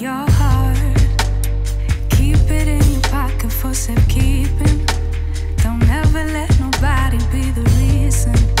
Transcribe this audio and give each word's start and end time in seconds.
your 0.00 0.30
heart. 0.30 0.78
Keep 2.10 2.50
it 2.50 2.68
in 2.68 2.92
your 2.92 3.00
pocket 3.02 3.50
for 3.50 3.74
safekeeping. 3.74 4.86
Don't 5.56 5.88
ever 5.88 6.24
let 6.24 6.50
nobody 6.60 7.18
be 7.32 7.50
the 7.50 7.62
reason 7.78 8.57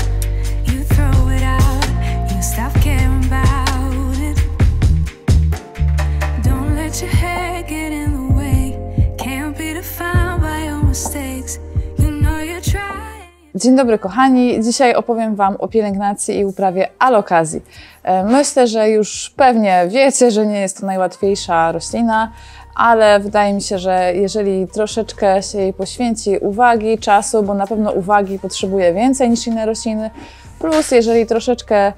Dzień 13.58 13.76
dobry 13.76 13.98
kochani, 13.98 14.60
dzisiaj 14.62 14.94
opowiem 14.94 15.36
Wam 15.36 15.56
o 15.56 15.68
pielęgnacji 15.68 16.38
i 16.38 16.44
uprawie 16.44 16.88
alokazji. 16.98 17.60
E, 18.02 18.24
Myślę, 18.24 18.66
że 18.66 18.90
już 18.90 19.32
pewnie 19.36 19.84
wiecie, 19.88 20.30
że 20.30 20.46
nie 20.46 20.60
jest 20.60 20.80
to 20.80 20.86
najłatwiejsza 20.86 21.72
roślina, 21.72 22.32
ale 22.76 23.20
wydaje 23.20 23.54
mi 23.54 23.62
się, 23.62 23.78
że 23.78 24.12
jeżeli 24.14 24.68
troszeczkę 24.68 25.42
się 25.42 25.58
jej 25.58 25.72
poświęci 25.72 26.38
uwagi, 26.40 26.98
czasu, 26.98 27.42
bo 27.42 27.54
na 27.54 27.66
pewno 27.66 27.92
uwagi 27.92 28.38
potrzebuje 28.38 28.94
więcej 28.94 29.30
niż 29.30 29.46
inne 29.46 29.66
rośliny, 29.66 30.10
plus 30.58 30.90
jeżeli 30.90 31.26
troszeczkę 31.26 31.92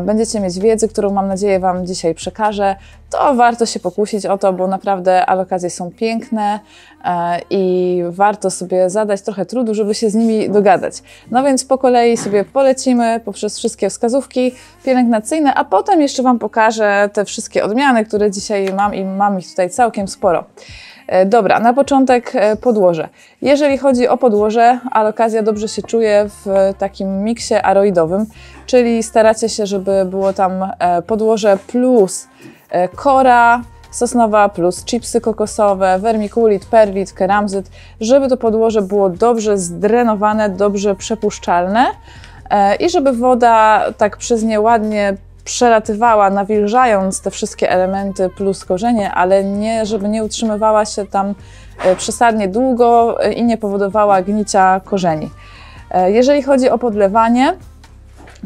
będziecie 0.00 0.40
mieć 0.40 0.58
wiedzy, 0.58 0.88
którą 0.88 1.10
mam 1.10 1.28
nadzieję 1.28 1.60
Wam 1.60 1.86
dzisiaj 1.86 2.14
przekażę, 2.14 2.76
to 3.10 3.34
warto 3.34 3.66
się 3.66 3.80
pokusić 3.80 4.26
o 4.26 4.38
to, 4.38 4.52
bo 4.52 4.66
naprawdę 4.66 5.26
alokacje 5.26 5.70
są 5.70 5.90
piękne 5.90 6.60
e, 7.04 7.40
i 7.50 8.02
warto 8.08 8.50
sobie 8.50 8.90
zadać 8.90 9.22
trochę 9.22 9.46
trudu, 9.46 9.74
żeby 9.74 9.94
się 9.94 10.10
z 10.10 10.14
nimi 10.14 10.50
dogadać. 10.50 11.02
No 11.30 11.42
więc 11.42 11.64
po 11.64 11.78
kolei 11.78 12.16
sobie 12.16 12.44
polecimy 12.44 13.20
poprzez 13.24 13.58
wszystkie 13.58 13.90
wskazówki 13.90 14.54
pielęgnacyjne, 14.84 15.54
a 15.54 15.64
potem 15.64 16.00
jeszcze 16.00 16.22
Wam 16.22 16.38
pokażę 16.38 17.10
te 17.12 17.24
wszystkie 17.24 17.64
odmiany, 17.64 18.04
które 18.04 18.30
dzisiaj 18.30 18.72
mam 18.76 18.94
i 18.94 19.04
mam 19.04 19.38
ich 19.38 19.48
tutaj 19.48 19.70
całkiem 19.70 20.08
sporo. 20.08 20.44
E, 21.08 21.26
Dobra, 21.26 21.60
na 21.60 21.74
początek 21.74 22.32
e, 22.34 22.56
podłoże. 22.56 23.08
Jeżeli 23.42 23.78
chodzi 23.78 24.08
o 24.08 24.16
podłoże, 24.16 24.78
alokazja 24.90 25.42
dobrze 25.42 25.68
się 25.68 25.82
czuje 25.82 26.26
w 26.28 26.74
takim 26.78 27.24
miksie 27.24 27.54
aroidowym, 27.54 28.26
czyli 28.66 29.02
staracie 29.02 29.48
się, 29.48 29.66
żeby 29.66 30.04
było 30.04 30.32
tam 30.32 30.52
e, 30.78 31.02
podłoże 31.02 31.58
plus 31.66 32.28
kora 32.96 33.62
sosnowa 33.90 34.48
plus 34.48 34.84
chipsy 34.84 35.20
kokosowe, 35.20 35.98
vermiculit, 35.98 36.66
perlit, 36.66 37.12
keramzyt, 37.12 37.70
żeby 38.00 38.28
to 38.28 38.36
podłoże 38.36 38.82
było 38.82 39.10
dobrze 39.10 39.58
zdrenowane, 39.58 40.48
dobrze 40.48 40.94
przepuszczalne 40.94 41.86
i 42.80 42.90
żeby 42.90 43.12
woda 43.12 43.84
tak 43.98 44.16
przez 44.16 44.42
nie 44.42 44.60
ładnie 44.60 45.16
przelatywała, 45.48 46.30
nawilżając 46.30 47.20
te 47.20 47.30
wszystkie 47.30 47.70
elementy 47.70 48.30
plus 48.36 48.64
korzenie, 48.64 49.10
ale 49.12 49.44
nie, 49.44 49.86
żeby 49.86 50.08
nie 50.08 50.24
utrzymywała 50.24 50.84
się 50.84 51.06
tam 51.06 51.34
e, 51.84 51.96
przesadnie 51.96 52.48
długo 52.48 53.16
e, 53.24 53.32
i 53.32 53.44
nie 53.44 53.56
powodowała 53.58 54.22
gnicia 54.22 54.80
korzeni. 54.84 55.30
E, 55.90 56.10
Jeżeli 56.10 56.42
chodzi 56.42 56.70
o 56.70 56.78
podlewanie, 56.78 57.54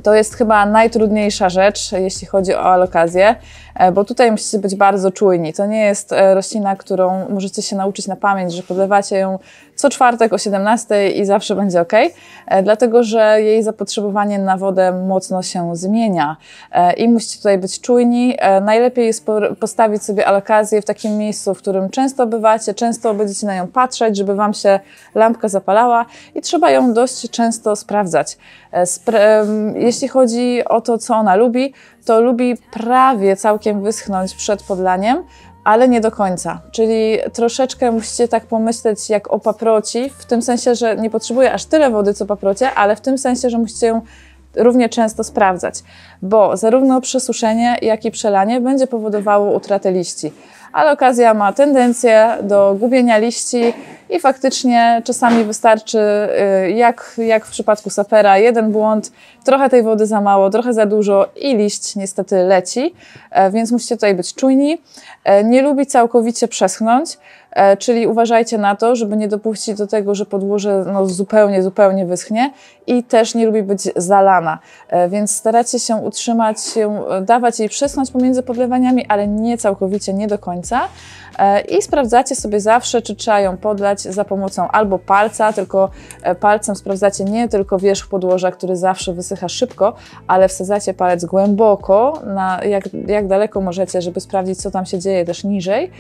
to 0.03 0.15
jest 0.15 0.35
chyba 0.35 0.67
najtrudniejsza 0.67 1.49
rzecz, 1.49 1.93
jeśli 1.93 2.27
chodzi 2.27 2.55
o 2.55 2.63
alokazję, 2.65 3.37
bo 3.93 4.05
tutaj 4.05 4.31
musicie 4.31 4.59
być 4.59 4.75
bardzo 4.75 5.11
czujni. 5.11 5.53
To 5.53 5.67
nie 5.67 5.85
jest 5.85 6.15
roślina, 6.35 6.77
którą 6.77 7.29
możecie 7.29 7.63
się 7.63 7.77
nauczyć 7.77 8.07
na 8.07 8.17
pamięć, 8.17 8.53
że 8.53 8.63
podlewacie 8.63 9.17
ją 9.17 9.39
co 9.77 9.91
czwartek 9.91 10.33
o 10.33 10.39
17 10.39 11.11
i 11.11 11.25
zawsze 11.25 11.57
będzie 11.57 11.81
ok, 11.81 11.93
e, 12.47 12.63
dlatego 12.63 13.03
że 13.03 13.43
jej 13.43 13.63
zapotrzebowanie 13.63 14.39
na 14.39 14.57
wodę 14.57 14.93
mocno 14.93 15.43
się 15.43 15.77
zmienia 15.77 16.37
e, 16.73 16.93
i 16.93 17.09
musicie 17.09 17.37
tutaj 17.37 17.59
być 17.59 17.81
czujni. 17.81 18.35
E, 18.39 18.61
Najlepiej 18.61 19.07
jest 19.07 19.27
po- 19.27 19.55
postawić 19.61 20.03
sobie 20.03 20.27
alokazję 20.27 20.83
w 20.83 20.85
takim 20.85 21.19
miejscu, 21.19 21.55
w 21.55 21.59
którym 21.59 21.91
często 21.91 22.27
bywacie, 22.27 22.75
często 22.75 23.15
będziecie 23.15 23.47
na 23.47 23.55
nią 23.57 23.67
patrzeć, 23.67 24.17
żeby 24.17 24.35
Wam 24.35 24.55
się 24.55 24.81
lampka 25.15 25.49
zapalała 25.49 26.07
i 26.35 26.41
trzeba 26.41 26.71
ją 26.71 26.93
dość 26.93 27.31
często 27.31 27.77
sprawdzać. 27.77 28.37
Jeśli 29.75 30.09
chodzi 30.09 30.65
o 30.65 30.81
to, 30.81 30.99
co 30.99 31.15
ona 31.15 31.37
lubi, 31.37 31.75
to 32.05 32.21
lubi 32.21 32.57
prawie 32.73 33.37
całkiem 33.37 33.83
wyschnąć 33.83 34.35
przed 34.35 34.63
podlaniem, 34.63 35.25
ale 35.65 35.89
nie 35.89 36.01
do 36.01 36.11
końca. 36.11 36.61
Czyli 36.71 37.19
troszeczkę 37.33 37.93
musicie 37.93 38.29
tak 38.29 38.47
pomyśleć 38.47 39.11
jak 39.11 39.33
o 39.33 39.39
paproci, 39.39 40.11
w 40.19 40.25
tym 40.25 40.43
sensie, 40.43 40.75
że 40.75 40.97
nie 40.97 41.11
potrzebuje 41.11 41.53
aż 41.53 41.65
tyle 41.65 41.91
wody 41.91 42.15
co 42.15 42.27
paprocie, 42.27 42.75
ale 42.75 42.97
w 42.97 43.01
tym 43.01 43.19
sensie, 43.19 43.51
że 43.51 43.59
musicie 43.59 43.87
ją 43.87 44.01
równie 44.57 44.89
często 44.89 45.25
sprawdzać, 45.25 45.75
bo 46.23 46.57
zarówno 46.57 47.01
przesuszenie, 47.01 47.77
jak 47.83 48.05
i 48.05 48.11
przelanie 48.11 48.61
będzie 48.61 48.87
powodowało 48.87 49.57
utratę 49.57 49.93
liści. 49.93 50.33
Ale 50.73 50.93
okazja 50.93 51.35
ma 51.35 51.53
tendencję 51.53 52.29
do 52.43 52.77
gubienia 52.81 53.19
liści 53.19 53.75
i 54.13 54.21
faktycznie 54.21 55.03
czasami 55.05 55.45
wystarczy, 55.45 55.99
y, 56.67 56.71
jak, 56.71 57.15
jak 57.19 57.47
w 57.47 57.51
przypadku 57.51 57.91
sapera, 57.91 58.39
jeden 58.39 58.73
błąd, 58.73 59.13
trochę 59.45 59.71
tej 59.71 59.83
wody 59.83 60.07
za 60.07 60.21
mało, 60.21 60.51
trochę 60.51 60.75
za 60.75 60.87
dużo 60.87 61.29
i 61.37 61.57
liść 61.57 61.97
niestety 61.97 62.37
leci, 62.37 62.95
E, 63.33 63.51
więc 63.51 63.73
musicie 63.73 63.97
tutaj 63.97 64.15
być 64.15 64.35
czujni. 64.35 64.79
E, 65.25 65.45
Nie 65.45 65.63
lubi 65.63 65.87
całkowicie 65.87 66.49
przeschnąć, 66.49 67.19
e, 67.51 67.77
czyli 67.77 68.07
uważajcie 68.07 68.59
na 68.59 68.77
to, 68.77 68.97
żeby 68.97 69.17
nie 69.17 69.29
dopuścić 69.29 69.79
do 69.79 69.87
tego, 69.87 70.15
że 70.15 70.27
podłoże 70.27 70.85
no, 70.93 71.07
zupełnie, 71.07 71.63
zupełnie 71.63 72.07
wyschnie 72.07 72.53
i 72.87 73.05
też 73.05 73.35
nie 73.35 73.47
lubi 73.47 73.63
być 73.63 73.89
zalana, 73.97 74.59
więc 75.09 75.37
staracie 75.37 75.79
się 75.79 75.97
utrzymać 75.97 76.57
dawać 77.23 77.59
jej 77.59 77.69
przeschnąć 77.69 78.11
pomiędzy 78.11 78.43
podlewaniami, 78.43 79.07
ale 79.07 79.29
nie 79.29 79.59
całkowicie, 79.59 80.15
nie 80.15 80.27
do 80.27 80.39
końca. 80.39 80.81
I 81.69 81.83
sprawdzacie 81.83 82.35
sobie 82.35 82.61
zawsze, 82.61 83.03
czy 83.03 83.17
trzeba 83.17 83.41
ją 83.41 83.57
podlać 83.57 84.02
za 84.03 84.25
pomocą 84.25 84.69
albo 84.69 84.99
palca, 84.99 85.53
tylko 85.53 85.91
e, 86.23 86.35
palcem 86.35 86.77
sprawdzacie 86.77 87.25
nie 87.25 87.49
tylko 87.49 87.79
wierzch 87.79 88.09
podłoża, 88.09 88.51
który 88.51 88.77
zawsze 88.77 89.13
wysycha 89.13 89.49
szybko, 89.49 89.95
ale 90.27 90.49
wsadzacie 90.49 90.95
palec 90.95 91.25
głęboko, 91.25 92.23
na 92.27 92.65
jak, 92.65 92.85
jak 93.07 93.27
daleko 93.27 93.61
możecie, 93.61 94.03
żeby 94.03 94.21
sprawdzić, 94.21 94.59
co 94.59 94.71
tam 94.71 94.87
się 94.87 94.99
dzieje 94.99 95.25
też 95.25 95.45
niżej. 95.45 95.91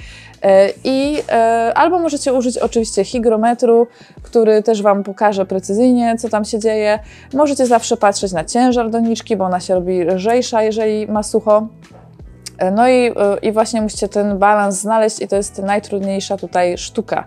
E, 0.42 0.68
I 0.84 1.22
e, 1.28 1.72
albo 1.74 1.98
możecie 1.98 2.32
użyć 2.32 2.58
oczywiście 2.58 3.04
hygrometru, 3.04 3.86
który 4.22 4.62
też 4.62 4.82
Wam 4.82 5.02
pokaże 5.02 5.46
precyzyjnie, 5.46 6.16
co 6.18 6.28
tam 6.28 6.44
się 6.44 6.58
dzieje. 6.58 6.98
Możecie 7.34 7.66
zawsze 7.66 7.96
patrzeć 7.96 8.32
na 8.32 8.44
ciężar 8.44 8.90
doniczki, 8.90 9.36
bo 9.36 9.44
ona 9.44 9.60
się 9.60 9.74
robi 9.74 10.04
lżejsza, 10.04 10.62
jeżeli 10.62 11.06
ma 11.06 11.22
sucho. 11.22 11.66
No 12.72 12.88
i, 12.88 13.12
i 13.42 13.52
właśnie 13.52 13.82
musicie 13.82 14.08
ten 14.08 14.38
balans 14.38 14.80
znaleźć 14.80 15.22
i 15.22 15.28
to 15.28 15.36
jest 15.36 15.58
najtrudniejsza 15.58 16.36
tutaj 16.36 16.78
sztuka, 16.78 17.24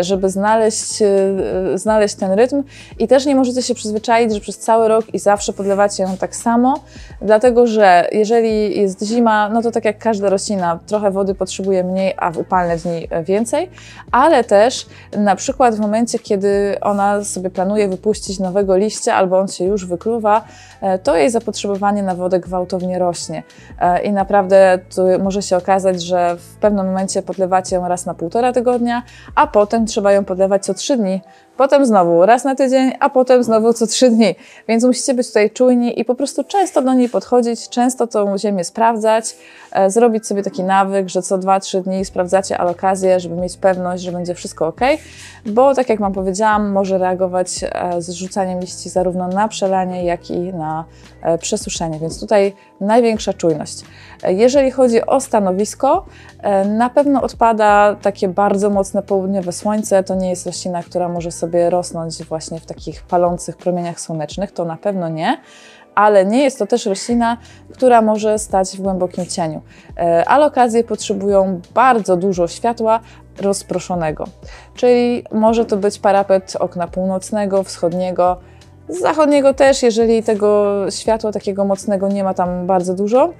żeby 0.00 0.30
znaleźć, 0.30 1.02
e, 1.02 1.78
znaleźć 1.78 2.14
ten 2.14 2.32
rytm 2.32 2.62
i 2.98 3.08
też 3.08 3.26
nie 3.26 3.34
możecie 3.34 3.62
się 3.62 3.74
przyzwyczaić, 3.74 4.34
że 4.34 4.40
przez 4.40 4.58
cały 4.58 4.88
rok 4.88 5.14
i 5.14 5.18
zawsze 5.18 5.52
podlewacie 5.52 6.02
ją 6.02 6.16
tak 6.16 6.36
samo, 6.36 6.74
dlatego 7.20 7.66
że 7.66 8.08
jeżeli 8.12 8.80
jest 8.80 9.02
zima, 9.04 9.48
no 9.48 9.62
to 9.62 9.70
tak 9.70 9.84
jak 9.84 9.98
każda 9.98 10.30
roślina, 10.30 10.78
trochę 10.86 11.10
wody 11.10 11.34
potrzebuje 11.34 11.84
mniej, 11.84 12.14
a 12.16 12.30
w 12.30 12.38
upalne 12.38 12.76
dni 12.76 13.08
więcej, 13.24 13.70
ale 14.12 14.44
też 14.44 14.86
na 15.16 15.36
przykład 15.36 15.74
w 15.74 15.80
momencie, 15.80 16.18
kiedy 16.18 16.76
ona 16.80 17.24
sobie 17.24 17.50
planuje 17.50 17.88
wypuścić 17.88 18.38
nowego 18.38 18.76
liścia 18.76 19.14
albo 19.14 19.38
on 19.38 19.48
się 19.48 19.64
już 19.64 19.86
wykluwa, 19.86 20.44
e, 20.80 20.98
to 20.98 21.16
jej 21.16 21.30
zapotrzebowanie 21.30 22.02
na 22.02 22.14
wodę 22.14 22.40
gwałtownie 22.40 22.98
rośnie. 22.98 23.42
E, 23.80 24.02
I 24.02 24.12
naprawdę 24.12 24.78
tu 24.94 25.02
może 25.22 25.42
się 25.42 25.56
okazać, 25.56 26.02
że 26.02 26.36
w 26.36 26.56
pewnym 26.56 26.86
momencie 26.86 27.22
podlewacie 27.22 27.76
ją 27.76 27.88
raz 27.88 28.06
na 28.06 28.14
półtora 28.14 28.52
tygodnia, 28.52 29.02
a 29.34 29.46
potem 29.46 29.71
trzeba 29.80 30.12
ją 30.12 30.24
podlewać 30.24 30.64
co 30.64 30.74
trzy 30.74 30.96
dni. 30.96 31.20
Potem 31.56 31.86
znowu 31.86 32.26
raz 32.26 32.44
na 32.44 32.54
tydzień, 32.54 32.92
a 33.00 33.10
potem 33.10 33.44
znowu 33.44 33.72
co 33.72 33.86
trzy 33.86 34.10
dni. 34.10 34.34
Więc 34.68 34.84
musicie 34.84 35.14
być 35.14 35.26
tutaj 35.26 35.50
czujni 35.50 36.00
i 36.00 36.04
po 36.04 36.14
prostu 36.14 36.44
często 36.44 36.82
do 36.82 36.94
niej 36.94 37.08
podchodzić, 37.08 37.68
często 37.68 38.06
tą 38.06 38.38
ziemię 38.38 38.64
sprawdzać, 38.64 39.36
zrobić 39.88 40.26
sobie 40.26 40.42
taki 40.42 40.64
nawyk, 40.64 41.08
że 41.08 41.22
co 41.22 41.38
dwa, 41.38 41.60
trzy 41.60 41.80
dni 41.80 42.04
sprawdzacie 42.04 42.58
alokazję, 42.58 43.20
żeby 43.20 43.36
mieć 43.36 43.56
pewność, 43.56 44.02
że 44.02 44.12
będzie 44.12 44.34
wszystko 44.34 44.66
ok, 44.66 44.80
bo 45.46 45.74
tak 45.74 45.88
jak 45.88 46.00
Wam 46.00 46.12
powiedziałam, 46.12 46.70
może 46.72 46.98
reagować 46.98 47.48
e, 47.62 48.02
z 48.02 48.10
rzucaniem 48.10 48.60
liści 48.60 48.88
zarówno 48.88 49.28
na 49.28 49.48
przelanie, 49.48 50.04
jak 50.04 50.30
i 50.30 50.38
na 50.38 50.84
e, 51.22 51.38
przesuszenie, 51.38 51.98
więc 51.98 52.20
tutaj 52.20 52.54
największa 52.80 53.32
czujność. 53.32 53.82
E, 54.22 54.32
Jeżeli 54.32 54.70
chodzi 54.70 55.06
o 55.06 55.20
stanowisko, 55.20 56.06
e, 56.38 56.64
na 56.64 56.90
pewno 56.90 57.22
odpada 57.22 57.96
takie 58.02 58.28
bardzo 58.28 58.70
mocne 58.70 59.02
południowe 59.02 59.52
słońce. 59.52 60.04
To 60.04 60.14
nie 60.14 60.30
jest 60.30 60.46
roślina, 60.46 60.82
która 60.82 61.08
może 61.08 61.30
sobie 61.30 61.70
rosnąć 61.70 62.24
właśnie 62.24 62.60
w 62.60 62.66
takich 62.66 63.02
palących 63.02 63.56
promieniach 63.56 64.00
słonecznych, 64.00 64.52
to 64.52 64.64
na 64.64 64.76
pewno 64.76 65.08
nie. 65.08 65.38
Ale 65.94 66.26
nie 66.26 66.42
jest 66.42 66.58
to 66.58 66.66
też 66.66 66.86
roślina, 66.86 67.36
która 67.72 68.02
może 68.02 68.38
stać 68.38 68.76
w 68.76 68.80
głębokim 68.80 69.26
cieniu. 69.26 69.62
E, 69.96 70.24
Alokazje 70.28 70.84
potrzebują 70.84 71.60
bardzo 71.74 72.16
dużo 72.16 72.48
światła 72.48 73.00
rozproszonego, 73.40 74.24
czyli 74.74 75.24
może 75.32 75.64
to 75.64 75.76
być 75.76 75.98
parapet 75.98 76.56
okna 76.60 76.86
północnego, 76.86 77.62
wschodniego, 77.62 78.36
zachodniego 78.88 79.54
też, 79.54 79.82
jeżeli 79.82 80.22
tego 80.22 80.76
światła 80.90 81.32
takiego 81.32 81.64
mocnego 81.64 82.08
nie 82.08 82.24
ma 82.24 82.34
tam 82.34 82.66
bardzo 82.66 82.94
dużo. 82.94 83.32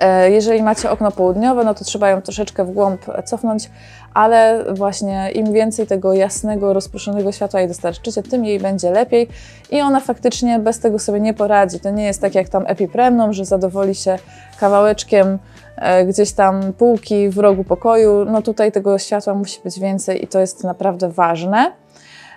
E, 0.00 0.30
jeżeli 0.30 0.62
macie 0.62 0.90
okno 0.90 1.12
południowe, 1.12 1.64
no 1.64 1.74
to 1.74 1.84
trzeba 1.84 2.08
ją 2.08 2.22
troszeczkę 2.22 2.64
w 2.64 2.70
głąb 2.70 3.00
cofnąć, 3.24 3.70
ale 4.14 4.64
właśnie 4.74 5.30
im 5.34 5.52
więcej 5.52 5.86
tego 5.86 6.14
jasnego, 6.14 6.72
rozproszonego 6.72 7.32
światła 7.32 7.60
jej 7.60 7.68
dostarczycie, 7.68 8.22
tym 8.22 8.44
jej 8.44 8.60
będzie 8.60 8.90
lepiej 8.90 9.28
i 9.70 9.80
ona 9.80 10.00
faktycznie 10.00 10.58
bez 10.58 10.80
tego 10.80 10.98
sobie 10.98 11.20
nie 11.20 11.34
poradzi. 11.34 11.80
To 11.80 11.90
nie 11.90 12.04
jest 12.04 12.20
tak 12.20 12.34
jak 12.34 12.48
tam 12.48 12.64
epipremną, 12.66 13.32
że 13.32 13.44
zadowoli 13.44 13.94
się 13.94 14.18
kawałeczkiem 14.60 15.38
e, 15.76 16.04
gdzieś 16.04 16.32
tam 16.32 16.72
półki 16.72 17.28
w 17.28 17.38
rogu 17.38 17.64
pokoju. 17.64 18.24
No 18.24 18.42
tutaj 18.42 18.72
tego 18.72 18.98
światła 18.98 19.34
musi 19.34 19.60
być 19.64 19.80
więcej 19.80 20.24
i 20.24 20.28
to 20.28 20.40
jest 20.40 20.64
naprawdę 20.64 21.08
ważne. 21.08 21.72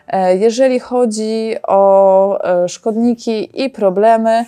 E, 0.08 0.38
jeżeli 0.38 0.80
chodzi 0.80 1.56
o 1.68 2.40
szkodniki 2.68 3.64
i 3.64 3.70
problemy, 3.70 4.46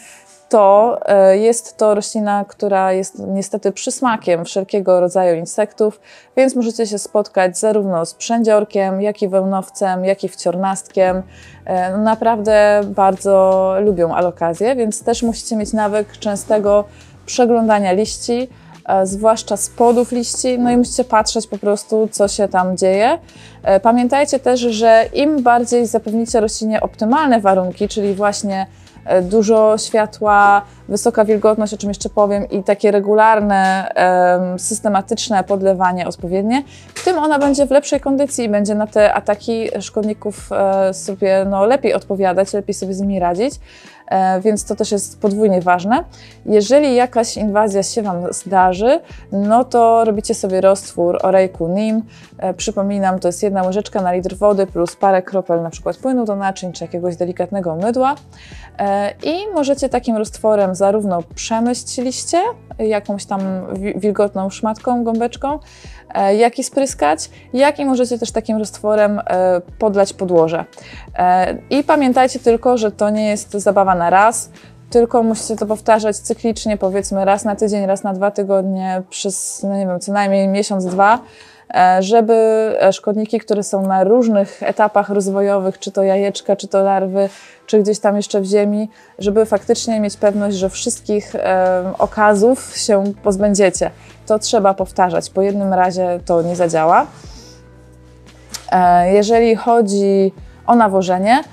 to 0.50 1.00
e, 1.06 1.38
jest 1.38 1.77
to 1.77 1.95
roślina, 1.95 2.45
która 2.47 2.94
jest 2.94 3.19
niestety 3.27 3.71
przysmakiem 3.71 4.45
wszelkiego 4.45 5.00
rodzaju 5.00 5.36
insektów, 5.36 6.00
więc 6.38 6.56
możecie 6.56 6.88
się 6.88 7.00
spotkać 7.00 7.57
zarówno 7.57 8.06
z 8.06 8.13
przędziorkiem, 8.13 9.01
jak 9.01 9.21
i 9.21 9.27
wełnowcem, 9.27 10.06
jak 10.06 10.24
i 10.24 10.30
wciornastkiem. 10.30 11.24
E, 11.65 11.92
no, 11.92 11.97
naprawdę 11.97 12.81
bardzo 12.86 13.75
lubią 13.81 14.15
alokazję, 14.15 14.75
więc 14.75 15.03
też 15.03 15.24
musicie 15.24 15.56
mieć 15.56 15.74
nawyk 15.74 16.18
częstego 16.18 16.83
przeglądania 17.25 17.92
liści, 17.92 18.47
e, 18.86 19.06
zwłaszcza 19.07 19.57
spodów 19.57 20.12
liści, 20.12 20.59
no 20.59 20.71
i 20.71 20.77
musicie 20.77 21.03
patrzeć 21.03 21.47
po 21.47 21.57
prostu, 21.57 22.09
co 22.12 22.27
się 22.27 22.47
tam 22.47 22.77
dzieje. 22.77 23.19
Pamiętajcie 23.81 24.39
też, 24.39 24.59
że 24.59 25.06
im 25.13 25.44
bardziej 25.44 25.88
zapewnicie 25.88 26.39
roślinie 26.39 26.81
optymalne 26.81 27.39
warunki, 27.39 27.88
czyli 27.88 28.13
właśnie 28.13 28.68
dużo 29.22 29.78
światła, 29.78 30.62
wysoka 30.88 31.25
wilgotność, 31.25 31.74
o 31.74 31.78
czym 31.78 31.90
jeszcze 31.90 32.10
powiem, 32.10 32.50
i 32.50 32.63
takie 32.63 32.92
regularne, 32.92 33.92
systematyczne 34.57 35.44
podlewanie 35.44 36.07
odpowiednie, 36.07 36.63
tym 37.06 37.18
ona 37.18 37.40
będzie 37.40 37.66
w 37.66 37.72
lepszej 37.72 38.00
kondycji 38.00 38.46
i 38.46 38.50
będzie 38.50 38.75
na 38.75 38.88
te 38.88 39.13
ataki 39.13 39.69
szkodników 39.81 40.50
e, 40.52 40.94
sobie 40.94 41.46
no, 41.50 41.66
lepiej 41.66 41.94
odpowiadać, 41.94 42.54
lepiej 42.54 42.74
sobie 42.74 42.94
z 42.94 43.02
nimi 43.02 43.19
radzić. 43.19 43.54
E, 44.07 44.42
więc 44.42 44.66
to 44.66 44.75
też 44.75 44.92
jest 44.92 45.22
podwójnie 45.22 45.62
ważne. 45.62 46.04
Jeżeli 46.46 46.96
jakaś 46.96 47.38
inwazja 47.38 47.84
się 47.84 48.02
Wam 48.02 48.34
zdarzy, 48.34 49.00
no 49.31 49.63
to 49.63 50.06
robicie 50.06 50.34
sobie 50.34 50.62
roztwór 50.62 51.19
orejku 51.22 51.68
NIM. 51.68 52.02
E, 52.37 52.53
przypominam, 52.53 53.19
to 53.19 53.27
jest 53.27 53.43
jedna 53.43 53.63
łyżeczka 53.63 54.01
na 54.01 54.13
litr 54.13 54.35
wody 54.35 54.67
plus 54.67 54.95
parę 54.95 55.21
kropel 55.21 55.61
na 55.61 55.69
przykład 55.69 55.97
płynu 55.97 56.25
do 56.25 56.35
naczyń 56.35 56.71
czy 56.71 56.83
jakiegoś 56.83 57.15
delikatnego 57.15 57.75
mydła. 57.75 58.15
E, 58.79 59.11
I 59.23 59.47
możecie 59.53 59.89
takim 59.89 60.17
roztworem 60.17 60.75
zarówno 60.75 61.23
przemyść 61.35 61.97
liście 61.97 62.41
jakąś 62.79 63.25
tam 63.25 63.41
wilgotną 63.95 64.49
szmatką, 64.49 65.03
gąbeczką, 65.03 65.59
E, 66.15 66.35
jak 66.35 66.59
i 66.59 66.63
spryskać, 66.63 67.29
jak 67.53 67.79
i 67.79 67.85
możecie 67.85 68.19
też 68.19 68.31
takim 68.31 68.57
roztworem 68.57 69.21
podlać 69.79 70.13
podłoże. 70.13 70.65
I 71.69 71.83
pamiętajcie 71.83 72.39
tylko, 72.39 72.77
że 72.77 72.91
to 72.91 73.09
nie 73.09 73.29
jest 73.29 73.51
zabawa 73.51 73.95
na 73.95 74.09
raz, 74.09 74.49
tylko 74.89 75.23
musicie 75.23 75.55
to 75.55 75.65
powtarzać 75.65 76.17
cyklicznie, 76.17 76.77
powiedzmy 76.77 77.25
raz 77.25 77.45
na 77.45 77.55
tydzień, 77.55 77.85
raz 77.85 78.03
na 78.03 78.13
dwa 78.13 78.31
tygodnie, 78.31 79.03
przez, 79.09 79.63
no 79.63 79.77
nie 79.77 79.87
wiem, 79.87 79.99
co 79.99 80.13
najmniej 80.13 80.47
miesiąc, 80.47 80.85
dwa, 80.85 81.19
żeby 82.00 82.72
szkodniki, 82.92 83.39
które 83.39 83.63
są 83.63 83.88
na 83.88 84.04
różnych 84.04 84.63
etapach 84.63 85.10
rozwojowych, 85.10 85.80
czy 85.80 85.92
to 85.92 86.04
jajeczka, 86.04 86.56
czy 86.56 86.68
to 86.68 86.83
larwy, 86.83 87.30
czy 87.66 87.80
gdzieś 87.80 88.00
tam 88.00 88.16
jeszcze 88.16 88.42
w 88.42 88.45
ziemi, 88.45 88.89
żeby 89.19 89.45
faktycznie 89.45 90.00
mieć 90.00 90.18
pewność, 90.18 90.57
że 90.57 90.69
wszystkich 90.69 91.33
okazów 92.00 92.77
się 92.77 93.04
pozbędziecie 93.24 93.92
to 94.25 94.39
trzeba 94.39 94.74
powtarzać. 94.74 95.30
Po 95.30 95.42
jednym 95.42 95.74
razie 95.74 96.19
to 96.25 96.42
nie 96.42 96.56
zadziała. 96.56 97.06
E, 98.71 99.13
jeżeli 99.13 99.56
chodzi 99.56 100.33
o 100.68 100.75
nawożenie, 100.75 101.39
e, 101.39 101.44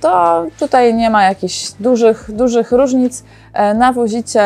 to 0.00 0.44
tutaj 0.58 0.94
nie 0.94 1.10
ma 1.10 1.24
jakichś 1.24 1.72
dużych, 1.80 2.30
dużych 2.32 2.72
różnic. 2.72 3.24
E, 3.52 3.74
nawozicie 3.74 4.42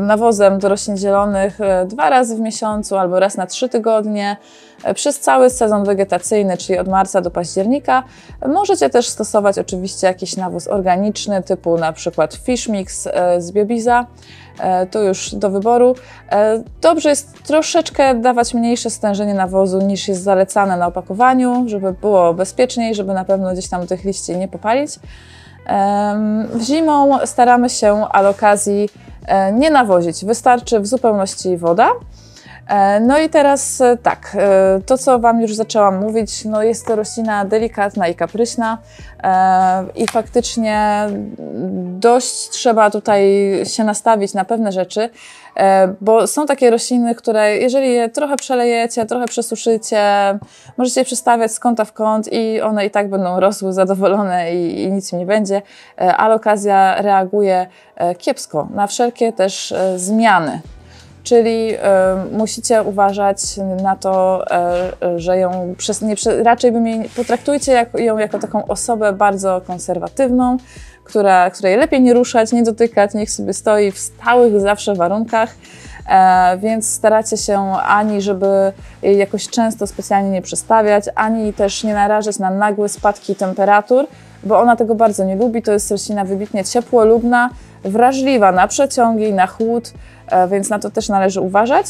nawozem 0.00 0.58
do 0.58 0.68
roślin 0.68 0.96
zielonych 0.96 1.58
dwa 1.86 2.10
razy 2.10 2.36
w 2.36 2.40
miesiącu 2.40 2.96
albo 2.96 3.20
raz 3.20 3.36
na 3.36 3.46
trzy 3.46 3.68
tygodnie 3.68 4.36
przez 4.94 5.20
cały 5.20 5.50
sezon 5.50 5.84
wegetacyjny, 5.84 6.56
czyli 6.56 6.78
od 6.78 6.88
marca 6.88 7.20
do 7.20 7.30
października. 7.30 8.02
Możecie 8.48 8.90
też 8.90 9.08
stosować 9.08 9.58
oczywiście 9.58 10.06
jakiś 10.06 10.36
nawóz 10.36 10.68
organiczny 10.68 11.42
typu 11.42 11.78
na 11.78 11.92
przykład 11.92 12.34
fish 12.34 12.68
mix 12.68 13.08
z 13.38 13.52
biobiza. 13.52 14.06
E, 14.60 14.86
to 14.86 15.02
już 15.02 15.34
do 15.34 15.50
wyboru. 15.50 15.94
E, 16.32 16.62
dobrze 16.80 17.08
jest 17.08 17.42
troszeczkę 17.42 18.14
dawać 18.14 18.54
mniejsze 18.54 18.90
stężenie 18.90 19.34
nawozu 19.34 19.78
niż 19.78 20.08
jest 20.08 20.22
zalecane 20.22 20.76
na 20.76 20.86
opakowaniu, 20.86 21.64
żeby 21.66 21.92
było 21.92 22.34
bezpieczniej, 22.34 22.94
żeby 22.94 23.14
na 23.14 23.24
pewno 23.24 23.52
gdzieś 23.52 23.68
tam 23.68 23.86
tych 23.86 24.04
liści 24.04 24.36
nie 24.36 24.48
popalić. 24.48 24.98
W 26.54 26.62
zimą 26.62 27.18
staramy 27.26 27.70
się 27.70 28.08
alokazji 28.08 28.88
e, 29.26 29.52
nie 29.52 29.70
nawozić, 29.70 30.24
wystarczy 30.24 30.80
w 30.80 30.86
zupełności 30.86 31.56
woda. 31.56 31.88
E, 32.68 33.00
no 33.00 33.18
i 33.18 33.28
teraz 33.28 33.80
e, 33.80 33.96
tak, 33.96 34.36
e, 34.38 34.80
to 34.86 34.98
co 34.98 35.18
Wam 35.18 35.40
już 35.40 35.54
zaczęłam 35.54 36.00
mówić, 36.00 36.44
no 36.44 36.62
jest 36.62 36.86
to 36.86 36.96
roślina 36.96 37.44
delikatna 37.44 38.08
i 38.08 38.14
kapryśna 38.14 38.78
i 39.94 40.06
faktycznie 40.06 41.06
dość 41.98 42.48
trzeba 42.50 42.90
tutaj 42.90 43.22
się 43.64 43.84
nastawić 43.84 44.34
na 44.34 44.44
pewne 44.44 44.72
rzeczy, 44.72 45.10
bo 46.00 46.26
są 46.26 46.46
takie 46.46 46.70
rośliny, 46.70 47.14
które 47.14 47.56
jeżeli 47.56 47.92
je 47.94 48.08
trochę 48.08 48.36
przelejecie, 48.36 49.06
trochę 49.06 49.26
przesuszycie, 49.26 50.02
możecie 50.76 51.00
je 51.00 51.04
przestawiać 51.04 51.52
z 51.52 51.60
kąta 51.60 51.84
w 51.84 51.92
kąt 51.92 52.32
i 52.32 52.60
one 52.60 52.86
i 52.86 52.90
tak 52.90 53.10
będą 53.10 53.40
rosły 53.40 53.72
zadowolone 53.72 54.54
i, 54.54 54.82
i 54.82 54.92
nic 54.92 55.12
im 55.12 55.18
nie 55.18 55.26
będzie, 55.26 55.62
ale 55.96 56.34
okazja 56.34 57.02
reaguje 57.02 57.66
kiepsko 58.18 58.68
na 58.74 58.86
wszelkie 58.86 59.32
też 59.32 59.74
zmiany 59.96 60.60
Czyli 61.22 61.74
y, 61.74 61.78
musicie 62.32 62.82
uważać 62.82 63.38
na 63.82 63.96
to, 63.96 64.44
y, 65.14 65.18
że 65.18 65.38
ją 65.38 65.74
nie, 66.02 66.14
raczej 66.42 66.72
bym 66.72 66.86
jej, 66.86 67.08
potraktujcie 67.16 67.72
jak, 67.72 68.00
ją 68.00 68.18
jako 68.18 68.38
taką 68.38 68.66
osobę 68.66 69.12
bardzo 69.12 69.60
konserwatywną, 69.66 70.56
która, 71.04 71.50
której 71.50 71.76
lepiej 71.76 72.00
nie 72.00 72.14
ruszać, 72.14 72.52
nie 72.52 72.62
dotykać, 72.62 73.14
niech 73.14 73.30
sobie 73.30 73.54
stoi 73.54 73.92
w 73.92 73.98
stałych 73.98 74.60
zawsze 74.60 74.94
warunkach. 74.94 75.54
E, 76.08 76.58
więc 76.58 76.90
staracie 76.90 77.36
się 77.36 77.60
ani, 77.86 78.22
żeby 78.22 78.72
jakoś 79.02 79.48
często 79.48 79.86
specjalnie 79.86 80.30
nie 80.30 80.42
przestawiać, 80.42 81.04
ani 81.14 81.52
też 81.52 81.84
nie 81.84 81.94
narażać 81.94 82.38
na 82.38 82.50
nagłe 82.50 82.88
spadki 82.88 83.34
temperatur, 83.34 84.06
bo 84.44 84.60
ona 84.60 84.76
tego 84.76 84.94
bardzo 84.94 85.24
nie 85.24 85.36
lubi. 85.36 85.62
To 85.62 85.72
jest 85.72 85.90
roślina 85.90 86.24
wybitnie 86.24 86.64
ciepłolubna, 86.64 87.50
wrażliwa 87.84 88.52
na 88.52 88.68
przeciągi, 88.68 89.32
na 89.32 89.46
chłód, 89.46 89.92
e, 89.92 90.21
więc 90.48 90.70
na 90.70 90.78
to 90.78 90.90
też 90.90 91.08
należy 91.08 91.40
uważać. 91.40 91.86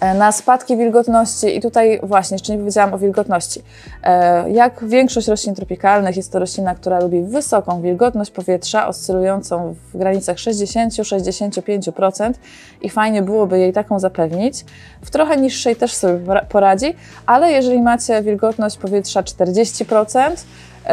E, 0.00 0.14
na 0.14 0.32
spadki 0.32 0.76
wilgotności, 0.76 1.56
i 1.56 1.60
tutaj 1.60 2.00
właśnie 2.02 2.34
jeszcze 2.34 2.52
nie 2.52 2.58
powiedziałam 2.58 2.94
o 2.94 2.98
wilgotności. 2.98 3.62
E, 4.02 4.50
jak 4.50 4.84
większość 4.84 5.28
roślin 5.28 5.54
tropikalnych, 5.54 6.16
jest 6.16 6.32
to 6.32 6.38
roślina, 6.38 6.74
która 6.74 7.00
lubi 7.00 7.22
wysoką 7.22 7.82
wilgotność 7.82 8.30
powietrza, 8.30 8.88
oscylującą 8.88 9.74
w 9.94 9.98
granicach 9.98 10.36
60-65% 10.36 12.32
i 12.82 12.90
fajnie 12.90 13.22
byłoby 13.22 13.58
jej 13.58 13.72
taką 13.72 14.00
zapewnić. 14.00 14.64
W 15.02 15.10
trochę 15.10 15.36
niższej 15.36 15.76
też 15.76 15.94
sobie 15.94 16.18
poradzi, 16.48 16.94
ale 17.26 17.52
jeżeli 17.52 17.82
macie 17.82 18.22
wilgotność 18.22 18.78
powietrza 18.78 19.22
40%, 19.22 20.30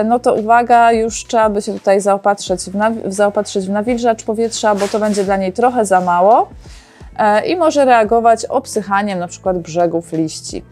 no 0.05 0.19
to 0.19 0.33
uwaga, 0.33 0.91
już 0.91 1.25
trzeba 1.25 1.49
by 1.49 1.61
się 1.61 1.73
tutaj 1.73 2.01
zaopatrzyć 2.01 2.61
w, 2.61 3.13
zaopatrzyć 3.13 3.65
w 3.65 3.69
nawilżacz 3.69 4.23
powietrza, 4.23 4.75
bo 4.75 4.87
to 4.87 4.99
będzie 4.99 5.23
dla 5.23 5.37
niej 5.37 5.53
trochę 5.53 5.85
za 5.85 6.01
mało 6.01 6.49
e, 7.17 7.45
i 7.45 7.55
może 7.55 7.85
reagować 7.85 8.45
obsychaniem 8.45 9.19
na 9.19 9.27
przykład 9.27 9.57
brzegów 9.57 10.13
liści. 10.13 10.63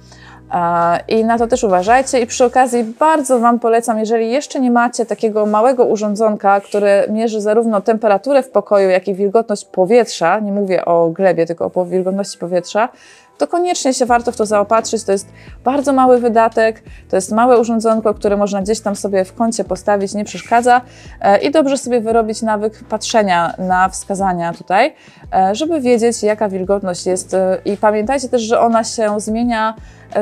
E, 0.54 1.00
I 1.08 1.26
na 1.26 1.38
to 1.38 1.48
też 1.48 1.64
uważajcie. 1.64 2.20
I 2.20 2.28
przy 2.28 2.46
okazji 2.46 2.84
bardzo 2.84 3.40
Wam 3.40 3.60
polecam, 3.60 4.00
jeżeli 4.00 4.32
jeszcze 4.32 4.60
nie 4.60 4.72
macie 4.72 5.06
takiego 5.06 5.46
małego 5.46 5.86
urządzonka, 5.86 6.62
które 6.62 7.06
mierzy 7.10 7.42
zarówno 7.42 7.82
temperaturę 7.82 8.44
w 8.44 8.50
pokoju, 8.50 8.90
jak 8.90 9.08
i 9.08 9.14
wilgotność 9.14 9.66
powietrza, 9.66 10.40
nie 10.40 10.52
mówię 10.52 10.86
o 10.86 11.10
glebie, 11.10 11.46
tylko 11.46 11.72
o 11.76 11.86
wilgotności 11.86 12.38
powietrza, 12.38 12.90
to 13.38 13.48
koniecznie 13.48 13.94
się 13.94 14.06
warto 14.06 14.32
w 14.32 14.38
to 14.38 14.46
zaopatrzyć. 14.46 15.04
To 15.04 15.12
jest 15.12 15.28
bardzo 15.64 15.94
mały 15.94 16.20
wydatek, 16.20 16.84
to 17.10 17.16
jest 17.16 17.32
małe 17.32 17.60
urządzonko, 17.60 18.14
które 18.14 18.38
można 18.38 18.62
gdzieś 18.62 18.80
tam 18.80 18.96
sobie 18.96 19.26
w 19.26 19.34
kącie 19.34 19.64
postawić, 19.64 20.14
nie 20.14 20.26
przeszkadza 20.26 20.82
e, 21.22 21.38
i 21.38 21.52
dobrze 21.52 21.78
sobie 21.78 22.02
wyrobić 22.02 22.42
nawyk 22.42 22.84
patrzenia 22.84 23.54
na 23.58 23.90
wskazania 23.90 24.54
tutaj, 24.54 24.96
e, 25.34 25.56
żeby 25.56 25.82
wiedzieć, 25.82 26.24
jaka 26.24 26.50
wilgotność 26.50 27.06
jest. 27.06 27.34
E, 27.34 27.58
I 27.66 27.78
pamiętajcie 27.78 28.30
też, 28.30 28.42
że 28.42 28.60
ona 28.60 28.84
się 28.84 29.20
zmienia 29.20 29.74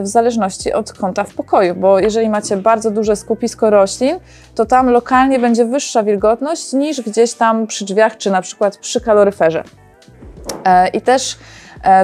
w 0.02 0.08
zależności 0.08 0.74
od 0.74 0.94
kąta 0.94 1.24
w 1.24 1.34
pokoju, 1.34 1.76
bo 1.76 2.00
jeżeli 2.00 2.30
macie 2.30 2.58
bardzo 2.58 2.92
duże 2.92 3.16
skupisko 3.16 3.70
roślin, 3.70 4.20
to 4.56 4.66
tam 4.66 4.90
lokalnie 4.90 5.40
będzie 5.40 5.66
wyższa 5.66 6.04
wilgotność 6.04 6.74
niż 6.74 7.02
gdzieś 7.02 7.34
tam 7.34 7.68
przy 7.68 7.86
drzwiach, 7.86 8.18
czy 8.18 8.32
na 8.32 8.42
przykład 8.42 8.78
przy 8.78 9.02
kaloryferze. 9.02 9.64
I 10.94 11.02
też 11.02 11.38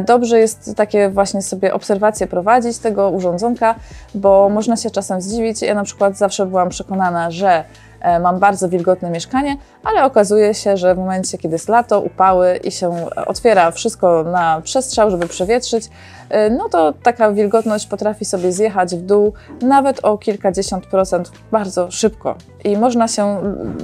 dobrze 0.06 0.40
jest 0.40 0.76
takie 0.76 1.10
właśnie 1.10 1.42
sobie 1.42 1.74
obserwacje 1.74 2.28
prowadzić 2.28 2.78
tego 2.78 3.10
urządzonka, 3.10 3.76
bo 4.16 4.50
można 4.50 4.76
się 4.76 4.90
czasem 4.90 5.22
zdziwić. 5.22 5.62
Ja 5.62 5.76
na 5.76 5.84
przykład 5.84 6.18
zawsze 6.18 6.46
byłam 6.46 6.70
przekonana, 6.70 7.32
że 7.32 7.64
e, 8.02 8.20
mam 8.20 8.40
bardzo 8.40 8.70
wilgotne 8.70 9.10
mieszkanie, 9.10 9.58
ale 9.84 10.04
okazuje 10.04 10.54
się, 10.54 10.78
że 10.78 10.96
w 10.96 10.98
momencie, 10.98 11.38
kiedy 11.38 11.56
jest 11.56 11.70
lato, 11.70 12.02
upały 12.02 12.60
i 12.64 12.72
się 12.72 13.06
otwiera 13.28 13.72
wszystko 13.72 14.24
na 14.24 14.62
przestrzał, 14.62 15.12
żeby 15.12 15.28
przewietrzyć, 15.28 15.90
e, 16.30 16.50
no 16.50 16.70
to 16.70 16.94
taka 17.04 17.32
wilgotność 17.32 17.88
potrafi 17.88 18.26
sobie 18.26 18.52
zjechać 18.52 18.96
w 18.96 19.02
dół 19.02 19.34
nawet 19.62 20.06
o 20.06 20.18
kilkadziesiąt 20.18 20.86
procent 20.86 21.32
bardzo 21.52 21.92
szybko 21.92 22.36
i 22.64 22.78
można 22.78 23.08
się 23.08 23.38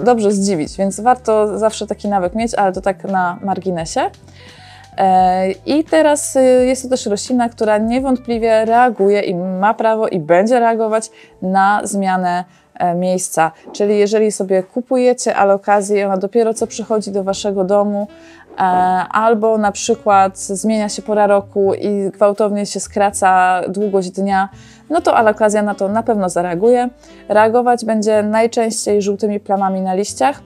dobrze 0.04 0.32
zdziwić, 0.32 0.78
więc 0.78 1.00
warto 1.00 1.60
zawsze 1.60 1.88
taki 1.88 2.08
nawyk 2.08 2.36
mieć, 2.36 2.56
ale 2.56 2.72
to 2.72 2.82
tak 2.82 3.04
na 3.04 3.40
marginesie. 3.44 4.10
E, 4.98 5.52
I 5.52 5.84
teraz 5.84 6.36
y, 6.36 6.40
jest 6.66 6.84
to 6.84 6.90
też 6.90 7.06
roślina, 7.06 7.50
która 7.50 7.78
niewątpliwie 7.78 8.66
reaguje 8.66 9.22
i 9.22 9.36
ma 9.36 9.74
prawo 9.74 10.08
i 10.08 10.20
będzie 10.20 10.60
reagować 10.60 11.12
na 11.42 11.82
zmianę 11.84 12.44
e, 12.76 12.96
miejsca. 12.96 13.52
Czyli 13.72 13.98
jeżeli 13.98 14.32
sobie 14.32 14.64
kupujecie 14.64 15.36
alokazję 15.36 16.02
i 16.02 16.04
ona 16.04 16.18
dopiero 16.18 16.54
co 16.54 16.68
przychodzi 16.68 17.12
do 17.12 17.24
waszego 17.24 17.64
domu, 17.64 18.08
e, 18.58 18.62
albo 19.12 19.58
na 19.58 19.72
przykład 19.72 20.38
zmienia 20.38 20.90
się 20.90 21.02
pora 21.02 21.28
roku 21.28 21.74
i 21.74 22.10
gwałtownie 22.10 22.66
się 22.66 22.80
skraca 22.80 23.62
długość 23.68 24.10
dnia, 24.10 24.50
no 24.90 25.02
to 25.02 25.16
alokazja 25.16 25.64
na 25.64 25.76
to 25.76 25.88
na 25.88 26.04
pewno 26.04 26.30
zareaguje. 26.30 26.90
Reagować 27.30 27.86
będzie 27.86 28.24
najczęściej 28.24 29.02
żółtymi 29.02 29.40
plamami 29.40 29.82
na 29.82 29.94
liściach, 29.94 30.42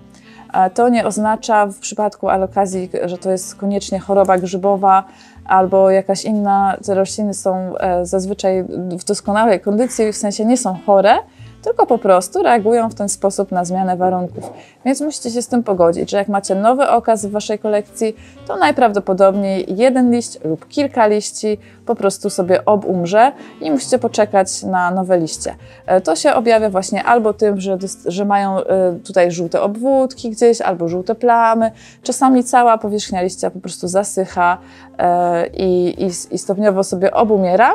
to 0.74 0.90
nie 0.90 1.06
oznacza 1.06 1.66
w 1.66 1.80
przypadku 1.80 2.30
alokazji, 2.30 2.90
że 3.06 3.18
to 3.18 3.32
jest 3.32 3.56
koniecznie 3.56 4.00
choroba 4.00 4.38
grzybowa 4.38 5.04
albo 5.46 5.92
jakaś 5.92 6.26
inna. 6.26 6.78
Te 6.86 6.96
rośliny 6.96 7.34
są 7.34 7.78
e, 7.78 8.06
zazwyczaj 8.06 8.64
w 9.00 9.04
doskonałej 9.04 9.60
kondycji, 9.60 10.14
w 10.14 10.18
sensie 10.18 10.46
nie 10.46 10.58
są 10.58 10.78
chore, 10.86 11.16
tylko 11.66 11.86
po 11.86 11.98
prostu 11.98 12.44
reagują 12.44 12.90
w 12.90 12.96
ten 12.96 13.10
sposób 13.10 13.52
na 13.52 13.66
zmianę 13.66 13.98
warunków. 13.98 14.50
Więc 14.86 15.02
musicie 15.02 15.32
się 15.32 15.42
z 15.42 15.48
tym 15.48 15.64
pogodzić, 15.64 16.12
że 16.12 16.18
jak 16.18 16.28
macie 16.28 16.56
nowy 16.56 16.90
okaz 16.90 17.26
w 17.26 17.32
Waszej 17.32 17.60
kolekcji, 17.60 18.16
to 18.48 18.56
najprawdopodobniej 18.56 19.66
jeden 19.78 20.12
liść 20.12 20.40
lub 20.44 20.68
kilka 20.68 21.08
liści 21.08 21.58
po 21.86 21.96
prostu 21.96 22.30
sobie 22.30 22.66
obumrze 22.66 23.32
i 23.62 23.72
musicie 23.72 24.00
poczekać 24.00 24.64
na 24.64 24.92
nowe 24.92 25.20
liście. 25.20 25.56
E, 25.86 26.02
to 26.02 26.16
się 26.16 26.34
objawia 26.34 26.70
właśnie 26.70 27.04
albo 27.04 27.34
tym, 27.34 27.62
że, 27.62 27.78
że 28.06 28.26
mają 28.26 28.58
e, 28.58 28.94
tutaj 29.04 29.32
żółte 29.32 29.62
obwódki 29.62 30.30
gdzieś, 30.30 30.62
albo 30.62 30.88
żółte 30.88 31.16
plamy. 31.16 31.72
Czasami 32.04 32.44
cała 32.44 32.78
powierzchnia 32.78 33.22
liścia 33.22 33.52
po 33.52 33.60
prostu 33.60 33.88
zasycha 33.88 34.58
e, 34.98 35.48
i, 35.48 35.96
i, 36.04 36.36
i 36.36 36.38
stopniowo 36.38 36.84
sobie 36.84 37.14
obumiera. 37.14 37.74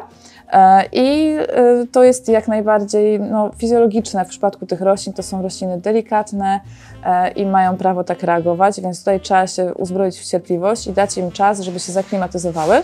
E, 0.52 0.84
I 0.92 1.36
e, 1.38 1.86
to 1.92 2.04
jest 2.04 2.28
jak 2.28 2.48
najbardziej 2.48 3.20
no, 3.20 3.50
fizjologiczne 3.58 4.24
w 4.24 4.28
przypadku 4.28 4.66
tych 4.66 4.80
roślin. 4.80 5.12
To 5.12 5.22
są 5.22 5.42
rośliny 5.42 5.80
delikatne 5.80 6.60
e, 7.04 7.30
i 7.30 7.46
mają 7.46 7.76
prawo 7.76 8.04
tak 8.04 8.22
reagować, 8.22 8.80
więc 8.80 8.98
tutaj 8.98 9.20
trzeba 9.20 9.46
się 9.46 9.74
uzbroić 9.74 10.18
w 10.18 10.24
cierpliwość 10.24 10.86
i 10.86 10.92
dać 10.92 11.18
im 11.18 11.30
czas, 11.30 11.60
żeby 11.60 11.80
się 11.80 11.92
zaklimatyzowały. 11.92 12.82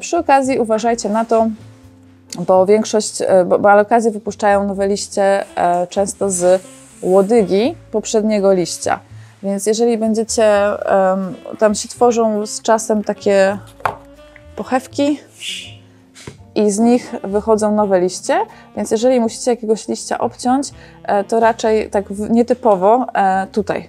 Przy 0.00 0.16
okazji 0.16 0.58
uważajcie 0.58 1.08
na 1.08 1.24
to, 1.24 1.48
bo 2.46 2.66
większość, 2.66 3.18
bo, 3.46 3.58
bo 3.58 3.70
alokazje 3.70 4.10
wypuszczają 4.10 4.66
nowe 4.66 4.88
liście 4.88 5.44
często 5.88 6.30
z 6.30 6.62
łodygi 7.02 7.74
poprzedniego 7.92 8.52
liścia. 8.52 9.00
Więc 9.42 9.66
jeżeli 9.66 9.98
będziecie, 9.98 10.52
tam 11.58 11.74
się 11.74 11.88
tworzą 11.88 12.46
z 12.46 12.62
czasem 12.62 13.04
takie 13.04 13.58
pochewki, 14.56 15.18
i 16.54 16.70
z 16.70 16.78
nich 16.78 17.14
wychodzą 17.24 17.74
nowe 17.74 18.00
liście, 18.00 18.38
więc 18.76 18.90
jeżeli 18.90 19.20
musicie 19.20 19.50
jakiegoś 19.50 19.88
liścia 19.88 20.18
obciąć, 20.18 20.70
e, 21.02 21.24
to 21.24 21.40
raczej 21.40 21.90
tak 21.90 22.04
nietypowo 22.10 23.06
e, 23.14 23.46
tutaj, 23.46 23.88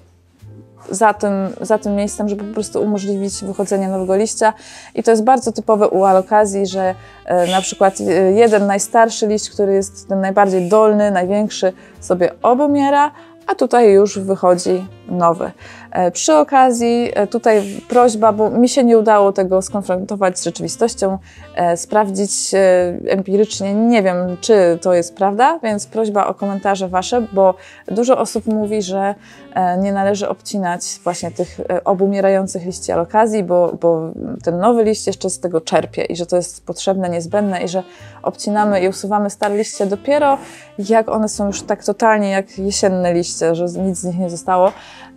za 0.89 1.13
tym, 1.13 1.31
za 1.61 1.77
tym 1.77 1.95
miejscem, 1.95 2.29
żeby 2.29 2.43
po 2.43 2.53
prostu 2.53 2.81
umożliwić 2.81 3.43
wychodzenie 3.43 3.87
nowego 3.87 4.15
liścia. 4.15 4.53
I 4.95 5.03
to 5.03 5.11
jest 5.11 5.23
bardzo 5.23 5.51
typowe 5.51 5.87
u 5.87 6.03
alokazji, 6.03 6.67
że 6.67 6.95
e, 7.25 7.47
na 7.47 7.61
przykład 7.61 7.99
jeden 8.35 8.67
najstarszy 8.67 9.27
liść, 9.27 9.49
który 9.49 9.73
jest 9.73 10.07
ten 10.07 10.21
najbardziej 10.21 10.69
dolny, 10.69 11.11
największy, 11.11 11.73
sobie 11.99 12.31
obumiera, 12.41 13.11
a 13.47 13.55
tutaj 13.55 13.91
już 13.91 14.19
wychodzi 14.19 14.87
nowy. 15.07 15.51
E, 15.91 16.11
przy 16.11 16.33
okazji 16.33 17.11
e, 17.13 17.27
tutaj 17.27 17.81
prośba, 17.89 18.33
bo 18.33 18.49
mi 18.49 18.69
się 18.69 18.83
nie 18.83 18.97
udało 18.97 19.31
tego 19.31 19.61
skonfrontować 19.61 20.39
z 20.39 20.43
rzeczywistością, 20.43 21.17
e, 21.55 21.77
sprawdzić 21.77 22.31
empirycznie, 23.07 23.73
nie 23.73 24.03
wiem 24.03 24.37
czy 24.41 24.79
to 24.81 24.93
jest 24.93 25.15
prawda, 25.15 25.59
więc 25.63 25.87
prośba 25.87 26.27
o 26.27 26.33
komentarze 26.33 26.87
Wasze, 26.87 27.21
bo 27.33 27.55
dużo 27.87 28.17
osób 28.17 28.45
mówi, 28.45 28.81
że 28.81 29.15
nie 29.79 29.93
należy 29.93 30.29
obcinać 30.29 30.81
właśnie 31.03 31.31
tych 31.31 31.61
obumierających 31.85 32.65
liści 32.65 32.91
alokazji, 32.91 33.43
bo, 33.43 33.77
bo 33.81 34.11
ten 34.43 34.57
nowy 34.57 34.83
liść 34.83 35.07
jeszcze 35.07 35.29
z 35.29 35.39
tego 35.39 35.61
czerpie 35.61 36.03
i 36.03 36.15
że 36.15 36.25
to 36.25 36.35
jest 36.35 36.65
potrzebne, 36.65 37.09
niezbędne 37.09 37.63
i 37.63 37.67
że 37.67 37.83
obcinamy 38.23 38.81
i 38.81 38.87
usuwamy 38.87 39.29
stare 39.29 39.57
liście 39.57 39.85
dopiero 39.85 40.37
jak 40.89 41.09
one 41.09 41.29
są 41.29 41.47
już 41.47 41.61
tak 41.61 41.83
totalnie 41.83 42.29
jak 42.29 42.57
jesienne 42.59 43.13
liście, 43.13 43.55
że 43.55 43.65
nic 43.65 43.97
z 43.97 44.03
nich 44.03 44.17
nie 44.17 44.29
zostało. 44.29 44.71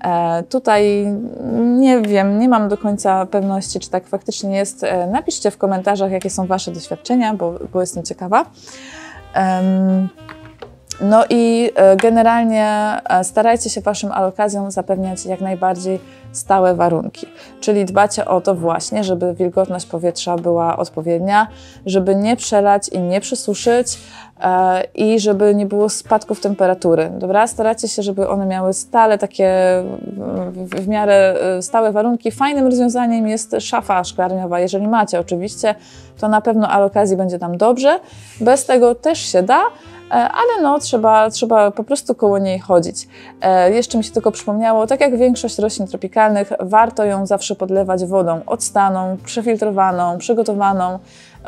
E, 0.05 0.43
tutaj 0.43 1.07
nie 1.55 2.01
wiem, 2.01 2.39
nie 2.39 2.49
mam 2.49 2.69
do 2.69 2.79
końca 2.79 3.27
pewności, 3.27 3.81
czy 3.81 3.91
tak 3.91 4.07
faktycznie 4.07 4.57
jest. 4.57 4.85
E, 4.85 5.07
napiszcie 5.07 5.51
w 5.51 5.59
komentarzach, 5.59 6.11
jakie 6.11 6.31
są 6.31 6.47
Wasze 6.47 6.71
doświadczenia, 6.73 7.35
bo, 7.35 7.55
bo 7.73 7.81
jestem 7.81 8.03
ciekawa. 8.03 8.47
No 11.01 11.25
i 11.31 11.71
e, 11.75 11.97
generalnie 11.97 13.01
starajcie 13.23 13.71
się 13.71 13.81
Waszym 13.81 14.13
alokacjom 14.13 14.71
zapewniać 14.71 15.27
jak 15.27 15.41
najbardziej 15.41 16.01
stałe 16.33 16.75
warunki. 16.75 17.27
Czyli 17.61 17.85
dbacie 17.85 18.25
o 18.25 18.41
to 18.41 18.55
właśnie, 18.55 19.05
żeby 19.05 19.35
wilgotność 19.35 19.87
powietrza 19.87 20.37
była 20.37 20.77
odpowiednia, 20.77 21.47
żeby 21.87 22.17
nie 22.17 22.37
przelać 22.37 22.89
i 22.89 23.01
nie 23.01 23.21
przysuszyć 23.21 23.99
e, 24.41 24.85
i 24.95 25.21
żeby 25.21 25.55
nie 25.55 25.67
było 25.67 25.89
spadków 25.89 26.41
temperatury. 26.41 27.11
Dobra, 27.19 27.47
staracie 27.47 27.89
się, 27.89 28.03
żeby 28.03 28.29
one 28.29 28.47
miały 28.47 28.73
stale 28.73 29.19
takie 29.19 29.49
w, 30.53 30.89
miarę 30.89 31.35
e, 31.41 31.63
stałe 31.63 31.93
warunki. 31.93 32.31
Fajnym 32.31 32.67
rozwiązaniem 32.67 33.29
jest 33.29 33.57
szafa 33.61 34.05
szklarniowa. 34.05 34.61
Jeżeli 34.61 34.89
macie 34.89 35.21
oczywiście, 35.21 35.75
to 36.19 36.29
na 36.29 36.41
pewno 36.41 36.69
alokazji 36.69 37.17
będzie 37.17 37.39
tam 37.39 37.57
dobrze. 37.57 38.01
Bez 38.41 38.67
tego 38.67 38.95
też 38.95 39.19
się 39.19 39.43
da, 39.43 39.61
E, 39.61 39.94
ale 40.15 40.63
no 40.63 40.79
trzeba, 40.79 41.31
trzeba 41.31 41.71
po 41.71 41.85
prostu 41.85 42.15
koło 42.15 42.39
niej 42.39 42.59
chodzić. 42.59 43.09
E, 43.41 43.71
jeszcze 43.71 43.99
mi 43.99 44.05
się 44.05 44.13
tylko 44.13 44.33
przypomniało, 44.33 44.87
tak 44.87 45.01
jak 45.01 45.17
większość 45.17 45.59
roślin 45.59 45.89
tropikalnych, 45.89 46.53
warto 46.61 47.05
ją 47.05 47.27
zawsze 47.27 47.55
podlewać 47.55 48.05
wodą 48.05 48.41
odstaną, 48.47 49.17
przefiltrowaną, 49.25 50.19
przygotowaną, 50.19 50.99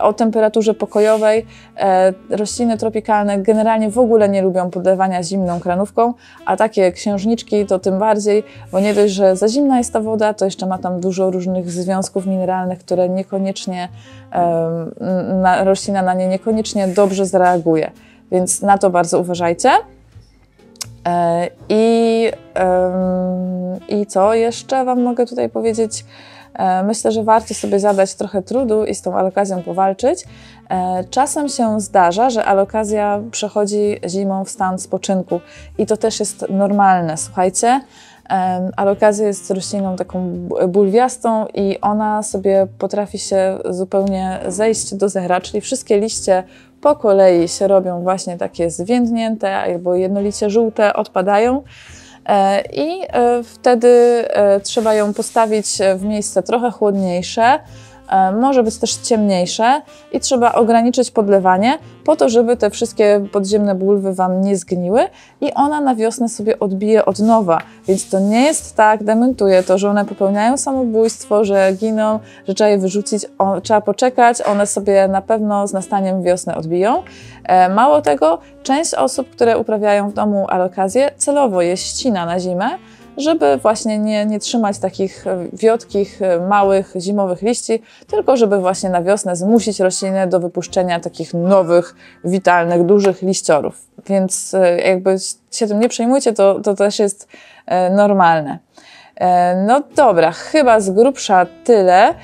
o 0.01 0.13
temperaturze 0.13 0.75
pokojowej. 0.75 1.47
E, 1.77 2.13
rośliny 2.31 2.79
tropikalne 2.79 3.39
generalnie 3.39 3.91
w 3.91 3.99
ogóle 3.99 4.29
nie 4.29 4.43
lubią 4.43 4.71
podlewania 4.71 5.23
zimną 5.23 5.61
kranówką, 5.61 6.15
a 6.47 6.57
takie 6.57 6.93
księżniczki 6.93 7.67
to 7.67 7.79
tym 7.79 7.99
bardziej, 7.99 8.45
bo 8.73 8.81
nie 8.81 8.95
dość, 8.95 9.15
że 9.15 9.37
za 9.37 9.49
zimna 9.49 9.79
jest 9.79 9.93
ta 9.93 10.01
woda, 10.01 10.35
to 10.35 10.45
jeszcze 10.45 10.67
ma 10.67 10.79
tam 10.79 11.01
dużo 11.01 11.31
różnych 11.31 11.71
związków 11.71 12.27
mineralnych, 12.27 12.79
które 12.79 13.09
niekoniecznie, 13.09 13.89
na, 15.43 15.65
roślina 15.65 16.03
na 16.03 16.15
nie 16.15 16.29
niekoniecznie 16.29 16.89
dobrze 16.89 17.27
zareaguje. 17.27 17.91
Więc 18.31 18.63
na 18.63 18.79
to 18.79 18.91
bardzo 18.91 19.21
uważajcie. 19.21 19.71
E, 21.09 21.49
I, 21.69 22.31
I 23.89 24.07
co 24.07 24.35
jeszcze 24.35 24.85
Wam 24.85 25.03
mogę 25.03 25.27
tutaj 25.27 25.49
powiedzieć? 25.49 26.05
E, 26.55 26.83
myślę, 26.83 27.13
że 27.13 27.25
warto 27.25 27.55
sobie 27.55 27.81
zadać 27.81 28.15
trochę 28.15 28.43
trudu 28.43 28.85
i 28.85 28.95
z 28.95 29.03
tą 29.03 29.17
alokazją 29.17 29.63
powalczyć. 29.63 30.25
E, 30.71 31.05
czasem 31.11 31.49
się 31.49 31.81
zdarza, 31.81 32.31
że 32.31 32.45
alokazja 32.45 33.21
przechodzi 33.31 34.01
zimą 34.09 34.45
w 34.45 34.51
stan 34.51 34.79
spoczynku 34.79 35.41
i 35.79 35.87
to 35.87 35.97
też 35.97 36.21
jest 36.21 36.47
normalne. 36.51 37.17
Słuchajcie, 37.17 37.81
Alokazja 38.77 39.27
jest 39.27 39.51
rośliną 39.51 39.97
taką 39.97 40.49
bulwiastą 40.69 41.47
i 41.55 41.81
ona 41.81 42.23
sobie 42.23 42.67
potrafi 42.79 43.19
się 43.19 43.59
zupełnie 43.71 44.39
zejść 44.49 44.95
do 44.95 45.09
zera, 45.09 45.41
czyli 45.41 45.61
wszystkie 45.61 46.01
liście 46.01 46.45
po 46.81 46.97
kolei 46.97 47.49
się 47.49 47.69
robią 47.69 48.03
właśnie 48.03 48.37
takie 48.37 48.71
zwiędnięte 48.71 49.57
albo 49.57 49.95
jednolicie 49.95 50.51
żółte, 50.51 50.95
odpadają. 50.95 51.63
E, 52.27 52.63
I 52.73 53.03
e, 53.09 53.43
wtedy 53.43 53.89
e, 54.29 54.61
trzeba 54.61 54.95
ją 54.95 55.15
postawić 55.15 55.67
w 55.97 56.05
miejsce 56.05 56.43
trochę 56.43 56.71
chłodniejsze, 56.71 57.59
może 58.41 58.63
być 58.63 58.79
też 58.79 58.95
ciemniejsze 58.95 59.83
i 60.13 60.21
trzeba 60.21 60.53
ograniczyć 60.53 61.11
podlewanie 61.11 61.79
po 62.05 62.17
to, 62.17 62.29
żeby 62.29 62.57
te 62.57 62.71
wszystkie 62.71 63.27
podziemne 63.33 63.75
bulwy 63.75 64.15
Wam 64.15 64.41
nie 64.41 64.57
zgniły 64.57 65.01
i 65.41 65.55
ona 65.55 65.81
na 65.81 65.95
wiosnę 65.95 66.29
sobie 66.29 66.59
odbije 66.59 67.05
od 67.05 67.19
nowa. 67.19 67.61
Więc 67.89 68.11
to 68.11 68.21
nie 68.21 68.43
jest 68.43 68.77
tak, 68.77 69.05
dementuję 69.05 69.63
to, 69.63 69.79
że 69.79 69.91
one 69.91 70.05
popełniają 70.05 70.57
samobójstwo, 70.57 71.45
że 71.45 71.73
giną, 71.73 72.19
że 72.49 72.55
trzeba 72.55 72.71
je 72.71 72.79
wyrzucić, 72.79 73.27
o, 73.39 73.61
trzeba 73.61 73.81
poczekać, 73.81 74.43
one 74.43 74.67
sobie 74.67 75.09
na 75.09 75.23
pewno 75.23 75.67
z 75.67 75.73
nastaniem 75.73 76.23
wiosny 76.23 76.57
odbiją. 76.57 77.03
E, 77.45 77.69
mało 77.69 78.03
tego, 78.03 78.39
część 78.63 78.95
osób, 78.95 79.31
które 79.31 79.59
uprawiają 79.59 80.11
w 80.11 80.13
domu 80.13 80.47
alokazję, 80.49 81.11
celowo 81.17 81.63
je 81.63 81.77
ścina 81.77 82.27
na 82.27 82.41
zimę, 82.41 82.71
żeby 83.17 83.57
właśnie 83.57 83.99
nie, 83.99 84.27
nie 84.27 84.39
trzymać 84.39 84.79
takich 84.79 85.27
e, 85.27 85.47
wiotkich, 85.53 86.23
e, 86.23 86.41
małych, 86.41 86.95
zimowych 87.01 87.43
liści, 87.43 87.83
tylko 88.07 88.37
żeby 88.37 88.59
właśnie 88.59 88.91
na 88.91 89.03
wiosnę 89.03 89.37
zmusić 89.37 89.81
rośliny 89.81 90.27
do 90.27 90.41
wypuszczenia 90.41 91.01
takich 91.01 91.35
nowych, 91.35 91.95
witalnych, 92.25 92.87
dużych 92.87 93.23
liściorów. 93.23 93.87
Więc 94.07 94.55
e, 94.55 94.79
jakby 94.79 95.17
się 95.51 95.67
tym 95.67 95.81
nie 95.81 95.89
przejmujcie, 95.89 96.33
to, 96.33 96.61
to 96.61 96.75
też 96.75 96.99
jest 96.99 97.29
normalne. 97.91 98.59
No 99.67 99.83
dobra, 99.97 100.33
chyba 100.33 100.81
z 100.81 100.91
grubsza 100.91 101.47
tyle. 101.65 102.15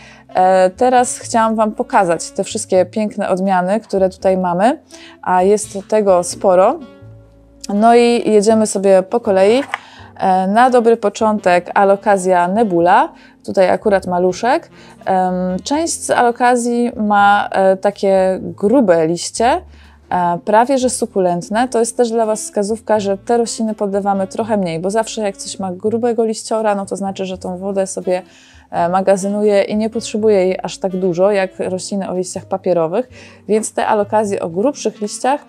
Teraz 0.77 1.19
chciałam 1.19 1.57
Wam 1.57 1.73
pokazać 1.73 2.31
te 2.31 2.45
wszystkie 2.45 2.87
piękne 2.87 3.29
odmiany, 3.29 3.81
które 3.81 4.11
tutaj 4.11 4.39
mamy, 4.39 4.79
a 5.23 5.43
jest 5.43 5.79
tego 5.89 6.25
sporo. 6.25 6.79
No 7.75 7.95
i 7.95 8.31
jedziemy 8.31 8.67
sobie 8.67 9.03
po 9.03 9.21
kolei. 9.21 9.63
E, 10.23 10.47
na 10.47 10.71
dobry 10.71 10.97
początek 10.97 11.71
alokazja 11.75 12.49
nebula, 12.49 13.13
tutaj 13.45 13.71
akurat 13.71 14.07
maluszek. 14.07 14.71
Część 15.65 16.05
z 16.05 16.11
alokazji 16.11 16.93
ma 16.97 17.49
e, 17.53 17.77
takie 17.77 18.39
grube 18.43 19.07
liście, 19.07 19.47
e, 20.11 20.39
prawie 20.45 20.79
że 20.79 20.91
sukulentne. 20.91 21.69
To 21.69 21.79
jest 21.79 21.97
też 21.97 22.11
dla 22.11 22.27
Was 22.27 22.43
wskazówka, 22.43 23.01
że 23.01 23.19
te 23.19 23.39
rośliny 23.39 23.75
poddawamy 23.75 24.27
trochę 24.27 24.57
mniej, 24.57 24.81
bo 24.81 24.91
zawsze 24.91 25.23
jak 25.23 25.37
coś 25.37 25.59
ma 25.59 25.73
grubego 25.73 26.25
liściora, 26.25 26.75
no 26.75 26.87
to 26.87 26.97
znaczy, 26.97 27.25
że 27.27 27.39
tą 27.39 27.59
wodę 27.59 27.87
sobie 27.87 28.23
magazynuje 28.91 29.63
i 29.63 29.77
nie 29.77 29.91
potrzebuje 29.91 30.37
jej 30.37 30.59
aż 30.63 30.79
tak 30.79 30.97
dużo 30.97 31.31
jak 31.31 31.51
rośliny 31.59 32.11
o 32.11 32.17
liściach 32.17 32.45
papierowych, 32.45 33.09
więc 33.49 33.73
te 33.73 33.87
alokazje 33.87 34.43
o 34.43 34.49
grubszych 34.49 35.01
liściach 35.01 35.45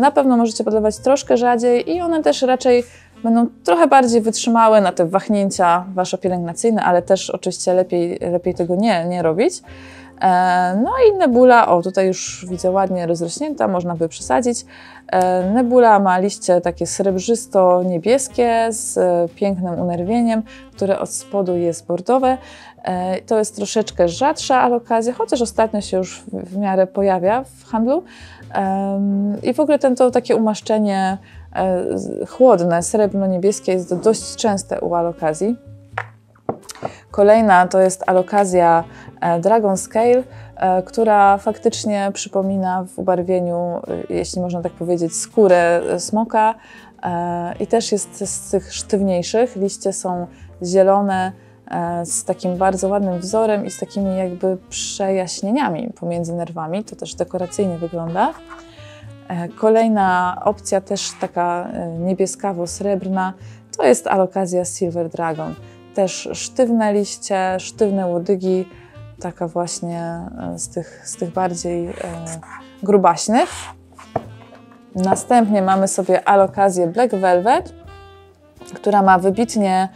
na 0.00 0.10
pewno 0.10 0.36
możecie 0.36 0.64
podlewać 0.64 0.98
troszkę 0.98 1.36
rzadziej 1.36 1.90
i 1.90 2.00
one 2.00 2.22
też 2.22 2.42
raczej 2.42 2.84
będą 3.22 3.46
trochę 3.64 3.86
bardziej 3.86 4.20
wytrzymałe 4.20 4.80
na 4.80 4.92
te 4.92 5.06
wahnięcia 5.06 5.84
wasze 5.94 6.18
pielęgnacyjne, 6.18 6.82
ale 6.82 7.02
też 7.02 7.30
oczywiście 7.30 7.74
lepiej, 7.74 8.18
lepiej 8.32 8.54
tego 8.54 8.76
nie, 8.76 9.04
nie 9.04 9.22
robić. 9.22 9.62
E, 10.22 10.80
no 10.84 10.90
i 11.08 11.18
nebula, 11.18 11.68
o 11.68 11.82
tutaj 11.82 12.06
już 12.06 12.46
widzę 12.48 12.70
ładnie 12.70 13.06
rozrośnięta, 13.06 13.68
można 13.68 13.94
by 13.94 14.08
przesadzić. 14.08 14.64
E, 15.06 15.50
nebula 15.50 15.98
ma 15.98 16.18
liście 16.18 16.60
takie 16.60 16.86
srebrzysto-niebieskie 16.86 18.66
z 18.70 18.98
pięknym 19.32 19.80
unerwieniem, 19.80 20.42
które 20.72 20.98
od 20.98 21.10
spodu 21.10 21.56
jest 21.56 21.86
bordowe. 21.86 22.38
E, 22.82 23.20
to 23.20 23.38
jest 23.38 23.56
troszeczkę 23.56 24.08
rzadsza 24.08 24.60
alokazja, 24.60 25.12
chociaż 25.12 25.42
ostatnio 25.42 25.80
się 25.80 25.96
już 25.96 26.22
w 26.32 26.56
miarę 26.56 26.86
pojawia 26.86 27.44
w 27.44 27.64
handlu. 27.64 28.02
I 29.42 29.54
w 29.54 29.60
ogóle 29.60 29.78
ten 29.78 29.96
to 29.96 30.10
takie 30.10 30.36
umaszczenie 30.36 31.18
E, 31.18 31.41
chłodne, 32.28 32.82
srebrno-niebieskie 32.82 33.72
jest 33.72 33.94
dość 33.94 34.36
częste 34.36 34.80
u 34.80 34.94
alokazji. 34.94 35.56
Kolejna 37.10 37.68
to 37.68 37.80
jest 37.80 38.04
alokazja 38.06 38.84
e, 39.20 39.40
Dragon 39.40 39.76
Scale, 39.76 40.22
e, 40.56 40.82
która 40.82 41.38
faktycznie 41.38 42.10
przypomina 42.14 42.84
w 42.84 42.98
ubarwieniu, 42.98 43.80
jeśli 44.08 44.40
można 44.40 44.62
tak 44.62 44.72
powiedzieć, 44.72 45.16
skórę 45.16 45.82
smoka 45.98 46.54
i 47.60 47.66
też 47.66 47.92
jest 47.92 48.30
z 48.30 48.50
tych 48.50 48.74
sztywniejszych. 48.74 49.56
Liście 49.56 49.92
są 49.92 50.26
zielone, 50.62 51.32
z 52.04 52.24
takim 52.24 52.56
bardzo 52.56 52.88
ładnym 52.88 53.18
wzorem 53.18 53.66
i 53.66 53.70
z 53.70 53.78
takimi 53.78 54.16
jakby 54.16 54.58
przejaśnieniami 54.68 55.90
pomiędzy 56.00 56.32
nerwami. 56.32 56.84
To 56.84 56.96
też 56.96 57.14
dekoracyjnie 57.14 57.78
wygląda. 57.78 58.32
E, 59.28 59.48
kolejna 59.48 60.36
opcja, 60.44 60.80
też 60.80 61.12
taka 61.20 61.68
e, 61.72 61.88
niebieskawo-srebrna, 61.88 63.32
to 63.76 63.84
jest 63.84 64.06
alokazja 64.06 64.64
Silver 64.64 65.08
Dragon. 65.08 65.54
Też 65.94 66.28
sztywne 66.32 66.92
liście, 66.92 67.56
sztywne 67.58 68.06
łodygi, 68.06 68.68
taka 69.20 69.48
właśnie 69.48 70.00
e, 70.54 70.58
z 70.58 70.68
tych, 70.68 71.02
z 71.04 71.16
tych 71.16 71.32
bardziej 71.32 71.88
e, 71.88 71.92
grubaśnych. 72.82 73.50
Następnie 74.94 75.62
mamy 75.62 75.88
sobie 75.88 76.28
alokazję 76.28 76.86
Black 76.86 77.14
Velvet, 77.14 77.74
która 78.74 79.02
ma 79.02 79.18
wybitnie 79.18 79.88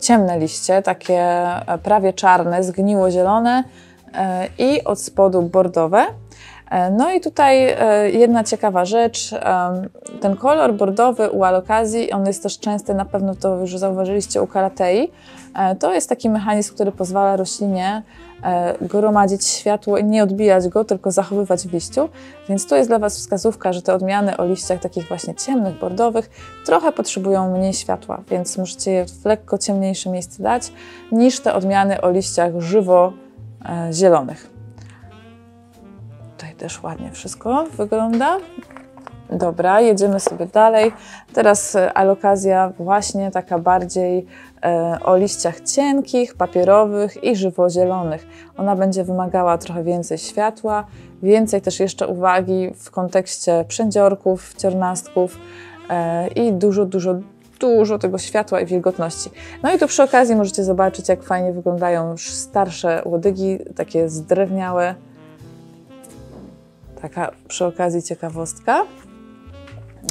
ciemne 0.00 0.38
liście, 0.38 0.82
takie 0.82 1.46
prawie 1.82 2.12
czarne, 2.12 2.62
zgniło-zielone 2.62 3.64
i 4.58 4.84
od 4.84 5.00
spodu 5.00 5.42
bordowe. 5.42 6.06
E, 6.72 6.90
no 6.90 7.12
i 7.12 7.20
tutaj 7.20 7.68
e, 7.68 8.10
jedna 8.10 8.44
ciekawa 8.44 8.84
rzecz, 8.84 9.30
ten 10.20 10.36
kolor 10.36 10.74
bordowy 10.74 11.30
u 11.30 11.44
alokazji, 11.44 12.12
on 12.12 12.26
jest 12.26 12.42
też 12.42 12.58
częsty, 12.58 12.94
na 12.94 13.04
pewno 13.04 13.34
to 13.34 13.56
już 13.56 13.78
zauważyliście 13.78 14.42
u 14.42 14.46
karatei, 14.46 15.10
e, 15.54 15.76
to 15.76 15.94
jest 15.94 16.08
taki 16.08 16.30
mechanizm, 16.30 16.74
który 16.74 16.92
pozwala 16.92 17.36
roślinie 17.36 18.02
gromadzić 18.80 19.46
światło 19.46 19.98
i 19.98 20.04
nie 20.04 20.22
odbijać 20.22 20.68
go, 20.68 20.84
tylko 20.84 21.10
zachowywać 21.10 21.62
w 21.62 21.72
liściu. 21.72 22.08
Więc 22.48 22.68
tu 22.68 22.74
jest 22.74 22.90
dla 22.90 22.98
Was 22.98 23.18
wskazówka, 23.18 23.72
że 23.72 23.82
te 23.82 23.94
odmiany 23.94 24.36
o 24.36 24.46
liściach 24.46 24.80
takich 24.80 25.08
właśnie 25.08 25.34
ciemnych, 25.34 25.78
bordowych 25.78 26.30
trochę 26.66 26.92
potrzebują 26.92 27.58
mniej 27.58 27.72
światła, 27.72 28.22
więc 28.30 28.58
możecie 28.58 28.90
je 28.90 29.06
w 29.06 29.24
lekko 29.24 29.58
ciemniejsze 29.58 30.10
miejsce 30.10 30.42
dać 30.42 30.72
niż 31.12 31.40
te 31.40 31.54
odmiany 31.54 32.00
o 32.00 32.10
liściach 32.10 32.52
żywo-zielonych 32.60 34.51
też 36.62 36.82
ładnie 36.82 37.10
wszystko 37.10 37.66
wygląda. 37.76 38.38
Dobra, 39.30 39.80
jedziemy 39.80 40.20
sobie 40.20 40.46
dalej. 40.46 40.92
Teraz 41.32 41.76
e, 41.76 41.92
alokazja 41.92 42.72
właśnie 42.78 43.30
taka 43.30 43.58
bardziej 43.58 44.26
e, 44.62 44.98
o 45.04 45.16
liściach 45.16 45.60
cienkich, 45.60 46.34
papierowych 46.34 47.24
i 47.24 47.36
żywozielonych. 47.36 48.26
Ona 48.56 48.76
będzie 48.76 49.04
wymagała 49.04 49.58
trochę 49.58 49.84
więcej 49.84 50.18
światła, 50.18 50.84
więcej 51.22 51.60
też 51.60 51.80
jeszcze 51.80 52.08
uwagi 52.08 52.70
w 52.76 52.90
kontekście 52.90 53.64
przędziorków, 53.68 54.54
ciernastków 54.54 55.38
e, 55.90 56.28
i 56.28 56.52
dużo, 56.52 56.84
dużo, 56.84 57.14
dużo 57.60 57.98
tego 57.98 58.18
światła 58.18 58.60
i 58.60 58.66
wilgotności. 58.66 59.30
No 59.62 59.74
i 59.74 59.78
tu 59.78 59.86
przy 59.86 60.02
okazji 60.02 60.36
możecie 60.36 60.64
zobaczyć, 60.64 61.08
jak 61.08 61.22
fajnie 61.22 61.52
wyglądają 61.52 62.14
starsze 62.18 63.02
łodygi, 63.04 63.58
takie 63.76 64.08
zdrewniałe, 64.08 64.94
Taka 67.02 67.30
przy 67.48 67.64
okazji 67.64 68.02
ciekawostka. 68.02 68.82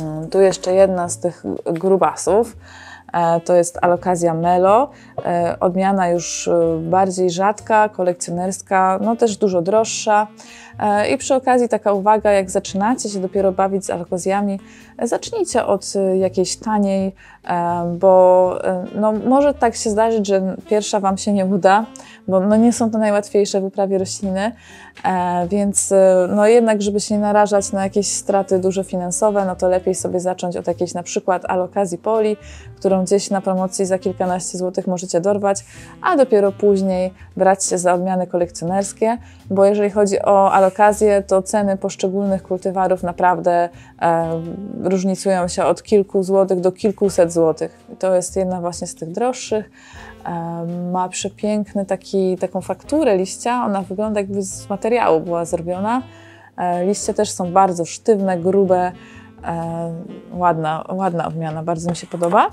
Mm, 0.01 0.29
tu 0.29 0.41
jeszcze 0.41 0.73
jedna 0.73 1.09
z 1.09 1.19
tych 1.19 1.43
grubasów. 1.65 2.57
E, 3.13 3.39
to 3.39 3.55
jest 3.55 3.77
alokazja 3.81 4.33
Melo, 4.33 4.89
e, 5.25 5.57
odmiana 5.59 6.09
już 6.09 6.47
e, 6.47 6.79
bardziej 6.81 7.29
rzadka, 7.29 7.89
kolekcjonerska, 7.89 8.99
no 9.01 9.15
też 9.15 9.37
dużo 9.37 9.61
droższa. 9.61 10.27
I 11.13 11.17
przy 11.17 11.35
okazji 11.35 11.69
taka 11.69 11.93
uwaga, 11.93 12.31
jak 12.31 12.51
zaczynacie 12.51 13.09
się 13.09 13.19
dopiero 13.19 13.51
bawić 13.51 13.85
z 13.85 13.89
alokazjami, 13.89 14.59
zacznijcie 15.03 15.65
od 15.65 15.93
jakiejś 16.19 16.55
taniej, 16.55 17.15
bo 17.99 18.55
no, 18.95 19.11
może 19.11 19.53
tak 19.53 19.75
się 19.75 19.89
zdarzyć, 19.89 20.27
że 20.27 20.55
pierwsza 20.69 20.99
Wam 20.99 21.17
się 21.17 21.33
nie 21.33 21.45
uda, 21.45 21.85
bo 22.27 22.39
no, 22.39 22.55
nie 22.55 22.73
są 22.73 22.91
to 22.91 22.97
najłatwiejsze 22.97 23.61
w 23.61 23.63
uprawie 23.63 23.97
rośliny, 23.97 24.51
więc 25.49 25.93
no, 26.29 26.47
jednak, 26.47 26.81
żeby 26.81 26.99
się 26.99 27.15
nie 27.15 27.21
narażać 27.21 27.71
na 27.71 27.83
jakieś 27.83 28.07
straty 28.07 28.59
duże 28.59 28.83
finansowe, 28.83 29.45
no 29.45 29.55
to 29.55 29.67
lepiej 29.67 29.95
sobie 29.95 30.19
zacząć 30.19 30.57
od 30.57 30.67
jakiejś 30.67 30.93
na 30.93 31.03
przykład 31.03 31.45
alokazji 31.45 31.97
poli, 31.97 32.37
którą 32.75 33.03
gdzieś 33.03 33.29
na 33.29 33.41
promocji 33.41 33.85
za 33.85 33.99
kilkanaście 33.99 34.57
złotych 34.57 34.87
możecie 34.87 35.21
dorwać, 35.21 35.65
a 36.01 36.17
dopiero 36.17 36.51
później 36.51 37.13
brać 37.37 37.65
się 37.65 37.77
za 37.77 37.93
odmiany 37.93 38.27
kolekcjonerskie, 38.27 39.17
bo 39.49 39.65
jeżeli 39.65 39.89
chodzi 39.89 40.21
o 40.21 40.53
alokazję, 40.71 41.23
to 41.27 41.41
ceny 41.41 41.77
poszczególnych 41.77 42.43
kultywarów 42.43 43.03
naprawdę 43.03 43.69
e, 44.01 44.41
różnicują 44.83 45.47
się 45.47 45.65
od 45.65 45.83
kilku 45.83 46.23
złotych 46.23 46.59
do 46.59 46.71
kilkuset 46.71 47.33
złotych. 47.33 47.79
To 47.99 48.15
jest 48.15 48.35
jedna 48.35 48.61
właśnie 48.61 48.87
z 48.87 48.95
tych 48.95 49.11
droższych. 49.11 49.71
E, 50.25 50.31
ma 50.91 51.09
przepiękny 51.09 51.85
taki, 51.85 52.37
taką 52.37 52.61
fakturę 52.61 53.17
liścia, 53.17 53.65
ona 53.65 53.81
wygląda 53.81 54.19
jakby 54.19 54.41
z 54.41 54.69
materiału 54.69 55.19
była 55.19 55.45
zrobiona. 55.45 56.01
E, 56.57 56.85
liście 56.85 57.13
też 57.13 57.31
są 57.31 57.51
bardzo 57.51 57.85
sztywne, 57.85 58.37
grube, 58.37 58.91
e, 59.43 59.93
ładna, 60.33 60.85
ładna 60.89 61.27
odmiana, 61.27 61.63
bardzo 61.63 61.89
mi 61.89 61.95
się 61.95 62.07
podoba. 62.07 62.49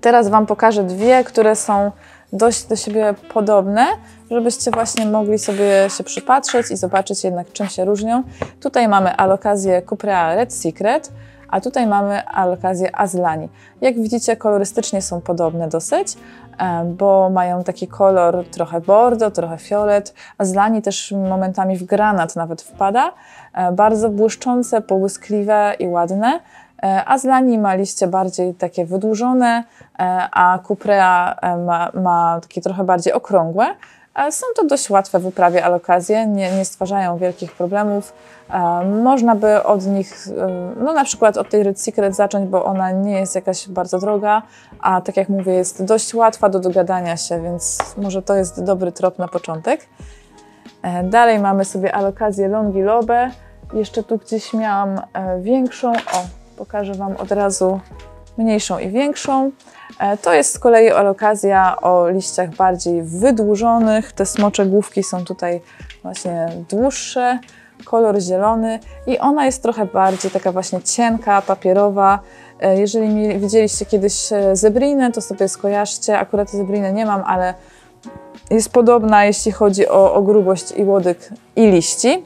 Teraz 0.00 0.28
Wam 0.28 0.46
pokażę 0.46 0.84
dwie, 0.84 1.24
które 1.24 1.56
są 1.56 1.90
dość 2.32 2.64
do 2.64 2.76
siebie 2.76 3.14
podobne, 3.34 3.86
żebyście 4.30 4.70
właśnie 4.70 5.06
mogli 5.06 5.38
sobie 5.38 5.90
się 5.96 6.04
przypatrzeć 6.04 6.70
i 6.70 6.76
zobaczyć 6.76 7.24
jednak 7.24 7.52
czym 7.52 7.68
się 7.68 7.84
różnią. 7.84 8.22
Tutaj 8.60 8.88
mamy 8.88 9.16
alokazję 9.16 9.82
Cuprea 9.82 10.34
Red 10.34 10.54
Secret, 10.54 11.12
a 11.48 11.60
tutaj 11.60 11.86
mamy 11.86 12.26
alokazję 12.26 12.96
Azlani. 12.96 13.48
Jak 13.80 13.94
widzicie 13.94 14.36
kolorystycznie 14.36 15.02
są 15.02 15.20
podobne 15.20 15.68
dosyć, 15.68 16.16
e, 16.58 16.84
bo 16.84 17.30
mają 17.30 17.64
taki 17.64 17.88
kolor 17.88 18.44
trochę 18.50 18.80
bordo, 18.80 19.30
trochę 19.30 19.58
fiolet. 19.58 20.14
Azlani 20.38 20.82
też 20.82 21.12
momentami 21.28 21.76
w 21.76 21.84
granat 21.84 22.36
nawet 22.36 22.62
wpada. 22.62 23.12
E, 23.54 23.72
bardzo 23.72 24.08
błyszczące, 24.08 24.80
połyskliwe 24.80 25.74
i 25.78 25.88
ładne. 25.88 26.40
E, 26.82 27.04
Azlani 27.04 27.58
ma 27.58 27.74
liście 27.74 28.06
bardziej 28.06 28.54
takie 28.54 28.86
wydłużone, 28.86 29.64
a 30.32 30.58
Cuprea 30.66 31.36
ma, 31.66 31.90
ma 31.94 32.40
takie 32.42 32.60
trochę 32.60 32.84
bardziej 32.84 33.12
okrągłe. 33.12 33.66
Są 34.30 34.46
to 34.56 34.66
dość 34.66 34.90
łatwe 34.90 35.18
w 35.18 35.26
uprawie 35.26 35.64
alokazje, 35.64 36.26
nie, 36.26 36.56
nie 36.56 36.64
stwarzają 36.64 37.18
wielkich 37.18 37.52
problemów. 37.52 38.12
Można 39.02 39.34
by 39.34 39.62
od 39.62 39.86
nich, 39.86 40.28
no 40.76 40.92
na 40.92 41.04
przykład 41.04 41.36
od 41.36 41.50
tej 41.50 41.62
Red 41.62 41.80
Secret 41.80 42.16
zacząć, 42.16 42.48
bo 42.48 42.64
ona 42.64 42.90
nie 42.90 43.20
jest 43.20 43.34
jakaś 43.34 43.68
bardzo 43.68 43.98
droga, 43.98 44.42
a 44.80 45.00
tak 45.00 45.16
jak 45.16 45.28
mówię, 45.28 45.52
jest 45.52 45.84
dość 45.84 46.14
łatwa 46.14 46.48
do 46.48 46.60
dogadania 46.60 47.16
się, 47.16 47.42
więc 47.42 47.78
może 47.96 48.22
to 48.22 48.34
jest 48.34 48.64
dobry 48.64 48.92
trop 48.92 49.18
na 49.18 49.28
początek. 49.28 49.88
E, 50.82 51.04
dalej 51.04 51.38
mamy 51.38 51.64
sobie 51.64 51.94
alokazję 51.94 52.48
Longi 52.48 52.82
Lobe. 52.82 53.30
Jeszcze 53.74 54.02
tu 54.02 54.18
gdzieś 54.18 54.52
miałam 54.52 55.00
e, 55.12 55.40
większą. 55.40 55.92
O, 55.92 56.41
pokażę 56.62 56.94
Wam 56.94 57.16
od 57.16 57.32
razu 57.32 57.80
mniejszą 58.38 58.78
i 58.78 58.88
większą. 58.88 59.50
E, 59.98 60.16
to 60.16 60.32
jest 60.34 60.54
z 60.54 60.58
kolei 60.58 60.90
alokazja 60.90 61.80
o 61.80 62.08
liściach 62.08 62.50
bardziej 62.50 63.02
wydłużonych. 63.02 64.12
Te 64.12 64.26
smocze 64.26 64.66
główki 64.66 65.02
są 65.02 65.24
tutaj 65.24 65.60
właśnie 66.02 66.48
dłuższe, 66.70 67.38
kolor 67.84 68.20
zielony 68.20 68.78
i 69.06 69.18
ona 69.18 69.46
jest 69.46 69.62
trochę 69.62 69.86
bardziej 69.86 70.30
taka 70.30 70.52
właśnie 70.52 70.82
cienka, 70.82 71.42
papierowa. 71.42 72.18
E, 72.60 72.80
jeżeli 72.80 73.38
widzieliście 73.38 73.86
kiedyś 73.86 74.32
e, 74.32 74.56
zebrinę, 74.56 75.12
to 75.12 75.20
sobie 75.20 75.48
skojarzcie. 75.48 76.18
Akurat 76.18 76.50
zebrinę 76.50 76.92
nie 76.92 77.06
mam, 77.06 77.22
ale 77.26 77.54
jest 78.50 78.72
podobna, 78.72 79.24
jeśli 79.24 79.52
chodzi 79.52 79.88
o, 79.88 80.14
o 80.14 80.22
grubość 80.22 80.72
i 80.76 80.84
łodyg 80.84 81.30
i 81.56 81.70
liści. 81.70 82.24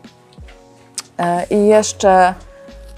I 1.50 1.66
jeszcze 1.66 2.34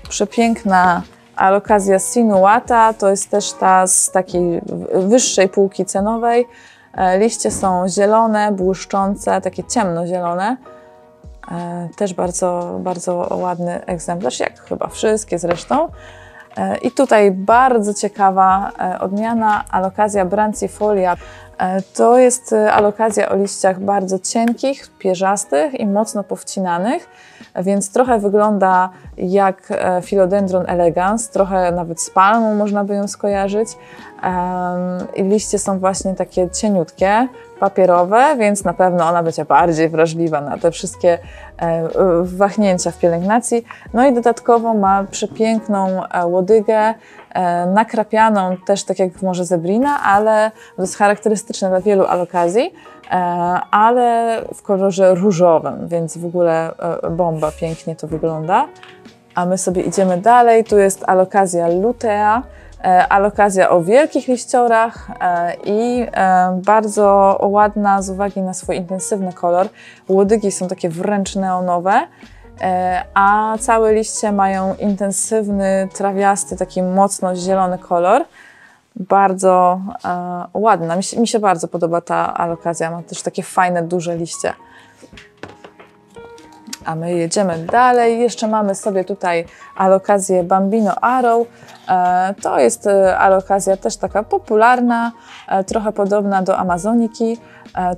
przepiękna 0.09 1.03
Alokazja 1.38 1.98
Sinuata 1.98 2.92
to 2.92 3.11
jest 3.11 3.31
też 3.31 3.53
ta 3.53 3.87
z 3.87 4.11
takiej 4.11 4.61
wyższej 4.94 5.48
półki 5.48 5.85
cenowej. 5.85 6.46
E, 6.94 7.18
liście 7.18 7.51
są 7.51 7.88
zielone, 7.88 8.53
błyszczące, 8.53 9.40
takie 9.40 9.64
ciemnozielone. 9.64 10.57
E, 11.51 11.88
też 11.96 12.14
bardzo, 12.14 12.79
bardzo 12.81 13.37
ładny 13.40 13.85
egzemplarz, 13.85 14.40
jak 14.40 14.61
chyba 14.61 14.87
wszystkie 14.88 15.38
zresztą. 15.38 15.88
E, 16.57 16.77
I 16.77 16.90
tutaj 16.90 17.31
bardzo 17.31 17.94
ciekawa 17.94 18.72
odmiana 19.01 19.64
alokazja 19.70 20.24
brancifolia. 20.24 21.16
To 21.94 22.18
jest 22.18 22.54
alokazja 22.72 23.28
o 23.28 23.36
liściach 23.36 23.80
bardzo 23.80 24.18
cienkich, 24.18 24.90
pierzastych 24.98 25.80
i 25.80 25.86
mocno 25.86 26.24
powcinanych 26.24 27.08
więc 27.62 27.92
trochę 27.92 28.18
wygląda 28.18 28.90
jak 29.16 29.62
e, 29.70 30.02
Philodendron 30.02 30.64
elegans, 30.68 31.28
trochę 31.28 31.72
nawet 31.72 32.00
z 32.00 32.10
palmą 32.10 32.54
można 32.54 32.84
by 32.84 32.94
ją 32.94 33.08
skojarzyć. 33.08 33.68
I 35.16 35.22
liście 35.22 35.58
są 35.58 35.78
właśnie 35.78 36.14
takie 36.14 36.50
cieniutkie, 36.50 37.28
papierowe, 37.60 38.36
więc 38.38 38.64
na 38.64 38.74
pewno 38.74 39.08
ona 39.08 39.22
będzie 39.22 39.44
bardziej 39.44 39.88
wrażliwa 39.88 40.40
na 40.40 40.58
te 40.58 40.70
wszystkie 40.70 41.12
e, 41.12 41.18
wahnięcia 42.22 42.90
w 42.90 42.98
pielęgnacji. 42.98 43.64
No 43.94 44.06
i 44.06 44.14
dodatkowo 44.14 44.74
ma 44.74 45.04
przepiękną 45.04 46.04
e, 46.04 46.26
łodygę, 46.26 46.94
nakrapianą 47.74 48.56
też 48.66 48.84
tak 48.84 48.98
jak 48.98 49.22
może 49.22 49.44
zebrina, 49.44 50.02
ale 50.02 50.50
to 50.76 50.82
jest 50.82 50.96
charakterystyczne 50.96 51.68
dla 51.68 51.80
wielu 51.80 52.04
alokazji. 52.04 52.72
E, 53.10 53.14
ale 53.70 54.38
w 54.54 54.62
kolorze 54.62 55.14
różowym, 55.14 55.88
więc 55.88 56.18
w 56.18 56.24
ogóle 56.24 56.72
e, 57.02 57.10
bomba, 57.10 57.52
pięknie 57.60 57.96
to 57.96 58.06
wygląda. 58.06 58.68
A 59.34 59.46
my 59.46 59.58
sobie 59.58 59.82
idziemy 59.82 60.18
dalej, 60.18 60.64
tu 60.64 60.78
jest 60.78 61.04
alokazja 61.06 61.68
lutea, 61.68 62.42
e, 62.84 63.08
alokazja 63.08 63.70
o 63.70 63.82
wielkich 63.82 64.28
liściorach 64.28 65.08
i 65.64 66.06
bardzo 66.54 67.38
ładna 67.42 68.02
z 68.02 68.10
uwagi 68.10 68.40
na 68.40 68.54
swój 68.54 68.76
intensywny 68.76 69.32
kolor. 69.32 69.68
Łodygi 70.08 70.52
są 70.52 70.68
takie 70.68 70.88
wręcz 70.88 71.36
neonowe, 71.36 72.06
a 73.14 73.56
całe 73.60 73.94
liście 73.94 74.32
mają 74.32 74.74
intensywny, 74.74 75.88
trawiasty, 75.94 76.56
taki 76.56 76.82
mocno 76.82 77.36
zielony 77.36 77.78
kolor 77.78 78.24
bardzo 78.98 79.80
e, 80.04 80.44
ładna. 80.54 80.96
Mi 80.96 81.02
się, 81.02 81.20
mi 81.20 81.28
się, 81.28 81.38
bardzo 81.38 81.68
podoba 81.68 82.00
ta 82.00 82.34
alokazja. 82.34 82.90
Ma 82.90 83.02
też 83.02 83.22
takie 83.22 83.42
fajne, 83.42 83.82
duże 83.82 84.16
liście. 84.16 84.52
A 86.84 86.94
my 86.94 87.14
jedziemy 87.14 87.58
dalej. 87.58 88.20
Jeszcze 88.20 88.48
mamy 88.48 88.74
sobie 88.74 89.04
tutaj 89.04 89.44
alokazję 89.78 90.44
Bambino 90.44 90.94
Arrow. 91.00 91.46
E, 91.88 92.34
to 92.42 92.60
jest 92.60 92.86
e, 92.86 93.18
alokazja 93.18 93.76
też 93.76 93.96
taka 93.96 94.22
popularna, 94.22 95.12
e, 95.48 95.64
trochę 95.64 95.92
podobna 95.92 96.42
do 96.42 96.56
Amazoniki, 96.56 97.38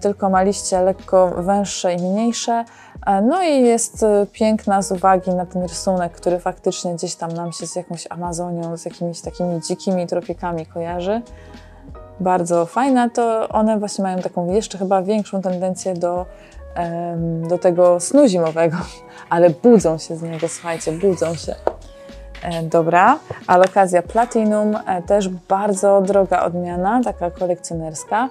tylko 0.01 0.31
ma 0.31 0.43
liście 0.43 0.83
lekko 0.83 1.31
węższe 1.31 1.95
i 1.95 2.03
mniejsze. 2.03 2.65
No 3.23 3.43
i 3.43 3.63
jest 3.63 4.05
piękna 4.33 4.83
z 4.83 4.93
uwagi 4.93 5.31
na 5.31 5.47
ten 5.47 5.63
rysunek, 5.63 6.13
który 6.13 6.39
faktycznie 6.39 6.95
gdzieś 6.95 7.15
tam 7.15 7.33
nam 7.33 7.53
się 7.53 7.67
z 7.67 7.77
jakąś 7.77 8.07
Amazonią, 8.11 8.77
z 8.77 8.85
jakimiś 8.85 9.21
takimi 9.21 9.61
dzikimi 9.61 10.07
tropikami 10.07 10.67
kojarzy. 10.67 11.23
Bardzo 12.21 12.67
fajna, 12.67 13.11
to 13.11 13.49
one 13.49 13.79
właśnie 13.79 14.05
mają 14.05 14.19
taką 14.19 14.53
jeszcze 14.53 14.79
chyba 14.79 15.03
większą 15.03 15.43
tendencję 15.43 15.95
do, 15.95 16.27
do 17.49 17.59
tego 17.59 18.01
snu 18.01 18.29
zimowego, 18.29 18.77
ale 19.31 19.51
budzą 19.51 19.99
się 19.99 20.17
z 20.17 20.23
niego, 20.23 20.49
słuchajcie, 20.49 20.93
budzą 20.93 21.35
się. 21.35 21.55
E, 22.43 22.63
dobra, 22.63 23.19
alokazja 23.47 24.03
Platinum, 24.03 24.79
też 25.07 25.29
bardzo 25.29 26.01
droga 26.01 26.43
odmiana, 26.43 27.01
taka 27.05 27.31
kolekcjonerska. 27.31 28.29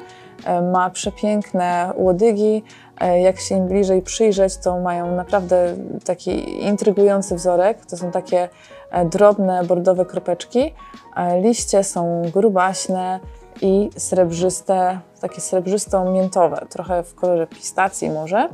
Ma 0.72 0.90
przepiękne 0.90 1.94
łodygi, 1.96 2.64
E, 3.00 3.22
jak 3.22 3.40
się 3.40 3.56
im 3.56 3.68
bliżej 3.68 4.02
przyjrzeć, 4.02 4.58
to 4.58 4.80
mają 4.80 5.16
naprawdę 5.16 5.76
taki 6.06 6.64
intrygujący 6.64 7.36
wzorek. 7.36 7.86
To 7.86 7.98
są 7.98 8.12
takie 8.12 8.50
e, 8.92 9.06
drobne, 9.06 9.64
bordowe 9.64 10.06
kropeczki. 10.06 10.74
E, 11.16 11.42
liście 11.42 11.84
są 11.84 12.22
grubaśne 12.34 13.20
i 13.62 13.90
srebrzyste, 13.98 15.00
takie 15.22 15.42
srebrzysto-miętowe, 15.42 16.68
trochę 16.70 17.04
w 17.04 17.16
kolorze 17.16 17.48
pistacji 17.48 18.10
może. 18.10 18.50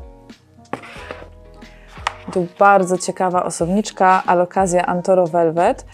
Tu 2.33 2.47
bardzo 2.59 2.97
ciekawa 2.97 3.43
osobniczka, 3.43 4.23
alokazja 4.25 4.85
Antoro 4.85 5.27
Velvet. 5.27 5.85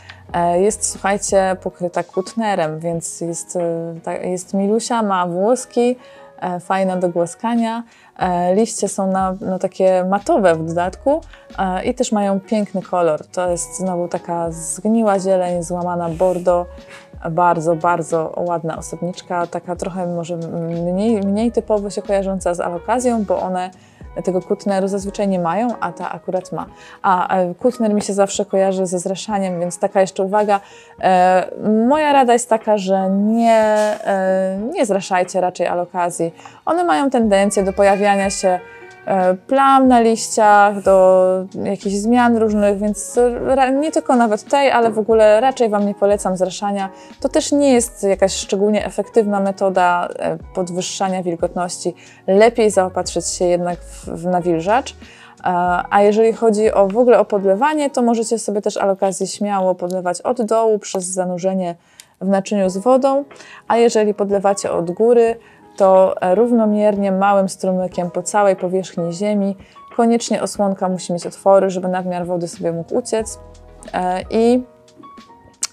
Jest, 0.59 0.91
słuchajcie, 0.91 1.57
pokryta 1.63 2.03
kutnerem, 2.03 2.79
więc 2.79 3.21
jest, 3.21 3.57
jest 4.23 4.53
milusia, 4.53 5.03
ma 5.03 5.27
włoski, 5.27 5.95
fajna 6.59 6.97
do 6.97 7.09
głaskania. 7.09 7.83
E, 8.19 8.55
liście 8.55 8.87
są 8.87 9.11
na, 9.11 9.35
no, 9.41 9.59
takie 9.59 10.05
matowe 10.09 10.55
w 10.55 10.65
dodatku 10.65 11.21
e, 11.57 11.83
i 11.85 11.93
też 11.93 12.11
mają 12.11 12.39
piękny 12.39 12.81
kolor. 12.81 13.25
To 13.25 13.49
jest 13.49 13.77
znowu 13.77 14.07
taka 14.07 14.51
zgniła 14.51 15.19
zieleń, 15.19 15.63
złamana 15.63 16.09
bordo. 16.09 16.65
Bardzo, 17.31 17.75
bardzo 17.75 18.33
ładna 18.37 18.77
osobniczka, 18.77 19.47
taka 19.47 19.75
trochę 19.75 20.07
może 20.07 20.37
mniej, 20.37 21.21
mniej 21.21 21.51
typowo 21.51 21.89
się 21.89 22.01
kojarząca 22.01 22.53
z 22.53 22.59
alokazją, 22.59 23.23
bo 23.23 23.41
one 23.41 23.69
tego 24.24 24.41
kutneru 24.41 24.88
zazwyczaj 24.88 25.28
nie 25.28 25.39
mają, 25.39 25.67
a 25.80 25.91
ta 25.91 26.12
akurat 26.12 26.52
ma. 26.52 26.65
A 27.02 27.38
kutner 27.60 27.93
mi 27.93 28.02
się 28.02 28.13
zawsze 28.13 28.45
kojarzy 28.45 28.86
ze 28.86 29.00
zraszaniem, 29.00 29.60
więc 29.60 29.80
taka 29.80 30.02
jeszcze 30.02 30.24
uwaga. 30.24 30.60
Moja 31.88 32.13
rada 32.13 32.34
jest 32.34 32.50
taka, 32.50 32.78
że 32.78 33.10
nie, 33.10 33.76
nie 34.74 34.86
zraszajcie 34.86 35.41
raczej 35.41 35.67
alokazji. 35.67 36.34
One 36.65 36.84
mają 36.84 37.10
tendencję 37.10 37.63
do 37.63 37.74
pojawiania 37.74 38.30
się 38.30 38.60
E, 38.60 38.80
plam 39.47 39.87
na 39.87 39.99
liściach, 40.01 40.83
do 40.83 41.45
jakichś 41.63 41.95
zmian 41.95 42.37
różnych, 42.37 42.79
więc 42.79 43.19
nie 43.79 43.91
tylko 43.91 44.15
nawet 44.15 44.43
tej, 44.43 44.71
ale 44.71 44.91
w 44.91 44.99
ogóle 44.99 45.41
raczej 45.41 45.69
Wam 45.69 45.85
nie 45.85 45.95
polecam 45.95 46.37
zraszania. 46.37 46.89
To 47.19 47.29
też 47.29 47.51
nie 47.51 47.73
jest 47.73 48.03
jakaś 48.03 48.33
szczególnie 48.33 48.85
efektywna 48.85 49.39
metoda 49.39 50.07
e, 50.07 50.37
podwyższania 50.53 51.23
wilgotności. 51.23 51.93
Lepiej 52.27 52.71
zaopatrzyć 52.71 53.27
się 53.27 53.45
jednak 53.45 53.79
w, 53.79 54.05
w 54.07 54.25
nawilżacz. 54.25 54.91
E, 54.91 54.95
a 55.89 56.01
jeżeli 56.01 56.33
chodzi 56.33 56.71
o 56.71 56.87
w 56.87 56.97
ogóle 56.97 57.19
o 57.19 57.25
podlewanie, 57.25 57.89
to 57.89 58.01
możecie 58.01 58.39
sobie 58.39 58.61
też 58.61 58.77
alokację 58.77 59.27
śmiało 59.27 59.75
podlewać 59.75 60.21
od 60.21 60.41
dołu 60.41 60.79
przez 60.79 61.05
zanurzenie 61.05 61.75
w 62.21 62.27
naczyniu 62.27 62.69
z 62.69 62.77
wodą, 62.77 63.25
a 63.67 63.77
jeżeli 63.77 64.13
podlewacie 64.13 64.71
od 64.71 64.91
góry, 64.91 65.35
to 65.77 66.15
równomiernie 66.36 67.12
małym 67.12 67.49
strumykiem 67.49 68.12
po 68.12 68.23
całej 68.23 68.55
powierzchni 68.55 69.13
ziemi. 69.13 69.55
Koniecznie 69.95 70.41
osłonka 70.41 70.89
musi 70.89 71.13
mieć 71.13 71.25
otwory, 71.25 71.69
żeby 71.69 71.88
nadmiar 71.88 72.25
wody 72.25 72.47
sobie 72.47 72.71
mógł 72.71 72.95
uciec 72.95 73.39
e, 73.93 74.21
i 74.29 74.63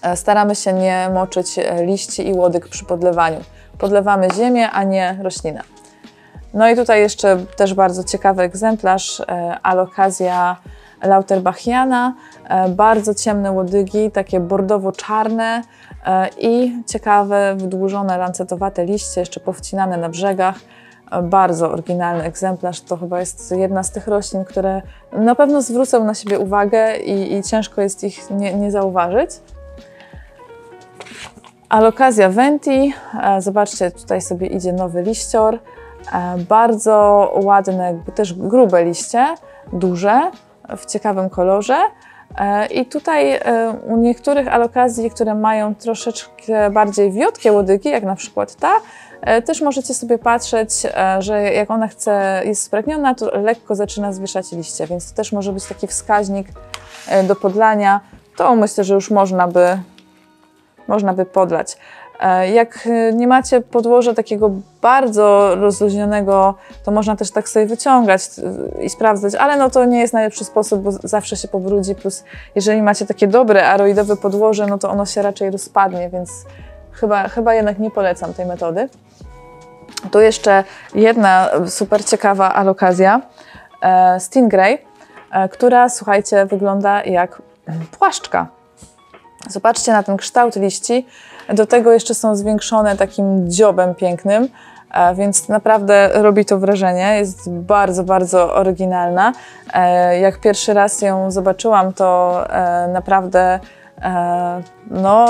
e, 0.01 0.15
staramy 0.15 0.55
się 0.55 0.73
nie 0.73 1.09
moczyć 1.13 1.59
e, 1.59 1.85
liści 1.85 2.27
i 2.27 2.33
łodyg 2.33 2.67
przy 2.67 2.85
podlewaniu. 2.85 3.39
Podlewamy 3.77 4.27
ziemię, 4.35 4.71
a 4.71 4.83
nie 4.83 5.19
roślinę. 5.21 5.61
No 6.53 6.69
i 6.69 6.75
tutaj 6.75 7.01
jeszcze 7.01 7.37
też 7.55 7.73
bardzo 7.73 8.03
ciekawy 8.03 8.41
egzemplarz, 8.41 9.21
alokazja 9.63 10.57
lauterbachiana, 11.03 12.13
bardzo 12.69 13.13
ciemne 13.15 13.51
łodygi, 13.51 14.11
takie 14.11 14.39
bordowo-czarne, 14.39 15.61
E, 16.05 16.29
i 16.39 16.83
ciekawe, 16.85 17.55
wydłużone, 17.57 18.17
lancetowate 18.17 18.85
liście, 18.85 19.19
jeszcze 19.19 19.39
powcinane 19.39 19.97
na 19.97 20.09
brzegach. 20.09 20.55
E, 21.11 21.21
bardzo 21.21 21.71
oryginalny 21.71 22.23
egzemplarz. 22.23 22.81
To 22.81 22.97
chyba 22.97 23.19
jest 23.19 23.51
jedna 23.51 23.83
z 23.83 23.91
tych 23.91 24.07
roślin, 24.07 24.45
które 24.45 24.81
na 25.11 25.35
pewno 25.35 25.61
zwrócą 25.61 26.03
na 26.03 26.13
siebie 26.13 26.39
uwagę 26.39 26.97
i, 26.97 27.33
i 27.33 27.43
ciężko 27.43 27.81
jest 27.81 28.03
ich 28.03 28.29
nie, 28.29 28.53
nie 28.53 28.71
zauważyć. 28.71 29.31
Alokazja 31.69 32.29
venti. 32.29 32.93
E, 33.23 33.41
zobaczcie, 33.41 33.91
tutaj 33.91 34.21
sobie 34.21 34.47
idzie 34.47 34.73
nowy 34.73 35.01
liścior. 35.01 35.59
Bardzo 36.49 37.31
ładne, 37.43 38.03
też 38.15 38.33
grube 38.33 38.85
liście, 38.85 39.25
duże, 39.73 40.31
w 40.77 40.85
ciekawym 40.85 41.29
kolorze. 41.29 41.77
E, 42.37 42.65
I 42.65 42.85
tutaj 42.85 43.31
e, 43.31 43.73
u 43.87 43.97
niektórych 43.97 44.47
alokazji, 44.47 45.11
które 45.11 45.35
mają 45.35 45.75
troszeczkę 45.75 46.69
bardziej 46.71 47.11
wiotkie 47.11 47.51
łodygi, 47.51 47.89
jak 47.89 48.03
na 48.03 48.15
przykład 48.15 48.55
ta, 48.55 48.71
e, 49.21 49.41
też 49.41 49.61
możecie 49.61 49.93
sobie 49.93 50.17
patrzeć, 50.17 50.69
że 51.19 51.41
jak 51.41 51.71
ona 51.71 51.87
chce, 51.87 52.41
jest 52.45 52.63
spragniona, 52.63 53.15
to 53.15 53.39
lekko 53.39 53.75
zaczyna 53.75 54.13
zwieszać 54.13 54.51
liście, 54.51 54.87
więc 54.87 55.11
to 55.11 55.15
też 55.15 55.31
może 55.31 55.53
być 55.53 55.65
taki 55.65 55.87
wskaźnik 55.87 56.47
do 57.23 57.35
podlania. 57.35 58.01
To 58.37 58.55
myślę, 58.55 58.83
że 58.83 58.93
już 58.93 59.11
można 59.11 59.47
by, 59.47 59.79
można 60.87 61.13
by 61.13 61.25
podlać. 61.25 61.77
E, 62.19 62.49
jak 62.49 62.87
e, 62.87 63.13
nie 63.13 63.27
macie 63.27 63.61
podłoża 63.61 64.13
takiego 64.13 64.51
bardzo 64.81 65.55
rozluźnionego, 65.55 66.55
to 66.83 66.91
można 66.91 67.15
też 67.15 67.31
tak 67.31 67.49
sobie 67.49 67.65
wyciągać 67.65 68.21
e, 68.79 68.83
i 68.83 68.89
sprawdzać, 68.89 69.35
ale 69.35 69.57
no 69.57 69.69
to 69.69 69.85
nie 69.85 69.99
jest 69.99 70.13
najlepszy 70.13 70.43
sposób, 70.43 70.81
bo 70.81 70.91
zawsze 70.91 71.35
się 71.35 71.47
pobrudzi, 71.47 71.95
plus 71.95 72.23
jeżeli 72.55 72.81
macie 72.81 73.05
takie 73.05 73.27
dobre 73.27 73.67
aroidowe 73.67 74.17
podłoże, 74.17 74.65
no 74.65 74.77
to 74.77 74.89
ono 74.89 75.05
się 75.05 75.21
raczej 75.21 75.51
rozpadnie, 75.51 76.09
więc 76.09 76.31
chyba, 76.91 77.27
chyba 77.27 77.53
jednak 77.53 77.79
nie 77.79 77.91
polecam 77.91 78.33
tej 78.33 78.45
metody. 78.45 78.89
Tu 80.11 80.19
jeszcze 80.19 80.63
jedna 80.95 81.49
super 81.67 82.05
ciekawa 82.05 82.53
alokazja, 82.53 83.21
Stingray, 84.19 84.77
która 85.51 85.89
słuchajcie, 85.89 86.45
wygląda 86.45 87.03
jak 87.03 87.41
płaszczka. 87.99 88.47
Zobaczcie 89.47 89.91
na 89.91 90.03
ten 90.03 90.17
kształt 90.17 90.55
liści. 90.55 91.05
Do 91.53 91.67
tego 91.67 91.91
jeszcze 91.91 92.13
są 92.13 92.35
zwiększone 92.35 92.97
takim 92.97 93.51
dziobem 93.51 93.95
pięknym, 93.95 94.47
e, 94.93 95.15
więc 95.15 95.49
naprawdę 95.49 96.09
robi 96.13 96.45
to 96.45 96.59
wrażenie. 96.59 97.17
Jest 97.17 97.49
bardzo, 97.49 98.03
bardzo 98.03 98.53
oryginalna. 98.53 99.33
E, 99.73 100.19
jak 100.19 100.39
pierwszy 100.39 100.73
raz 100.73 101.01
ją 101.01 101.31
zobaczyłam, 101.31 101.93
to 101.93 102.43
e, 102.49 102.87
naprawdę 102.87 103.59
no, 104.91 105.29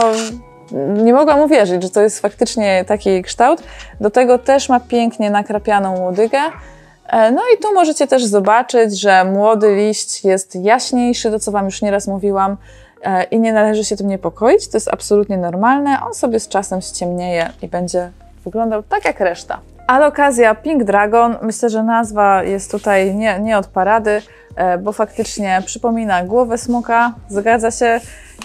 nie 1.03 1.13
mogłam 1.13 1.39
uwierzyć, 1.39 1.83
że 1.83 1.89
to 1.89 2.01
jest 2.01 2.19
faktycznie 2.19 2.85
taki 2.87 3.23
kształt. 3.23 3.63
Do 4.01 4.09
tego 4.09 4.37
też 4.37 4.69
ma 4.69 4.79
pięknie 4.79 5.31
nakrapianą 5.31 5.99
łodygę. 5.99 6.39
No 7.11 7.41
i 7.55 7.61
tu 7.61 7.73
możecie 7.73 8.07
też 8.07 8.25
zobaczyć, 8.25 8.99
że 8.99 9.25
młody 9.25 9.75
liść 9.75 10.25
jest 10.25 10.55
jaśniejszy, 10.55 11.31
to 11.31 11.39
co 11.39 11.51
Wam 11.51 11.65
już 11.65 11.81
nieraz 11.81 12.07
mówiłam, 12.07 12.57
i 13.31 13.39
nie 13.39 13.53
należy 13.53 13.83
się 13.83 13.95
tym 13.95 14.07
niepokoić, 14.07 14.67
to 14.67 14.77
jest 14.77 14.93
absolutnie 14.93 15.37
normalne. 15.37 15.97
On 16.07 16.13
sobie 16.13 16.39
z 16.39 16.47
czasem 16.47 16.81
ściemnieje 16.81 17.49
i 17.61 17.67
będzie 17.67 18.11
wyglądał 18.45 18.83
tak 18.83 19.05
jak 19.05 19.19
reszta. 19.19 19.59
Ale 19.87 20.07
okazja 20.07 20.55
Pink 20.55 20.83
Dragon, 20.83 21.35
myślę, 21.41 21.69
że 21.69 21.83
nazwa 21.83 22.43
jest 22.43 22.71
tutaj 22.71 23.15
nie, 23.15 23.39
nie 23.39 23.57
od 23.57 23.67
parady, 23.67 24.21
e, 24.55 24.77
bo 24.77 24.91
faktycznie 24.91 25.63
przypomina 25.65 26.23
głowę 26.23 26.57
smoka, 26.57 27.13
zgadza 27.29 27.71
się. 27.71 27.99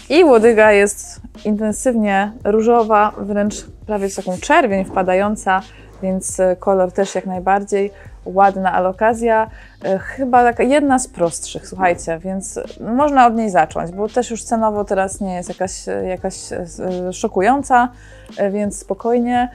I 0.09 0.25
łodyga 0.25 0.73
jest 0.73 1.21
intensywnie 1.45 2.33
różowa, 2.45 3.13
wręcz 3.19 3.55
prawie 3.87 4.11
taką 4.11 4.39
czerwień 4.39 4.85
wpadająca, 4.85 5.63
więc 6.03 6.41
e, 6.41 6.57
kolor 6.57 6.93
też 6.93 7.15
jak 7.15 7.27
najbardziej 7.27 7.93
ładna 8.25 8.73
alokazja, 8.73 9.51
e, 9.85 9.99
chyba 9.99 10.43
taka 10.43 10.63
jedna 10.63 10.99
z 10.99 11.09
prostszych, 11.09 11.69
słuchajcie, 11.69 12.19
więc 12.19 12.61
można 12.81 13.27
od 13.27 13.35
niej 13.35 13.51
zacząć, 13.51 13.93
bo 13.93 14.09
też 14.09 14.31
już 14.31 14.43
cenowo 14.43 14.85
teraz 14.85 15.21
nie 15.21 15.35
jest 15.35 15.49
jakaś, 15.49 15.73
jakaś 16.09 16.35
e, 16.53 17.13
szokująca, 17.13 17.89
e, 18.37 18.51
więc 18.51 18.79
spokojnie. 18.79 19.49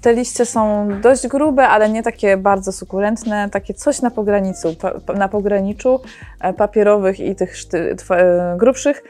Te 0.00 0.14
liście 0.14 0.46
są 0.46 0.88
dość 1.00 1.26
grube, 1.26 1.68
ale 1.68 1.88
nie 1.88 2.02
takie 2.02 2.36
bardzo 2.36 2.72
sukulentne, 2.72 3.48
takie 3.50 3.74
coś 3.74 4.02
na 4.02 4.10
pograniczu, 4.10 4.68
na 5.14 5.28
pograniczu 5.28 6.00
papierowych 6.56 7.20
i 7.20 7.36
tych 7.36 7.54
grubszych. 8.56 9.02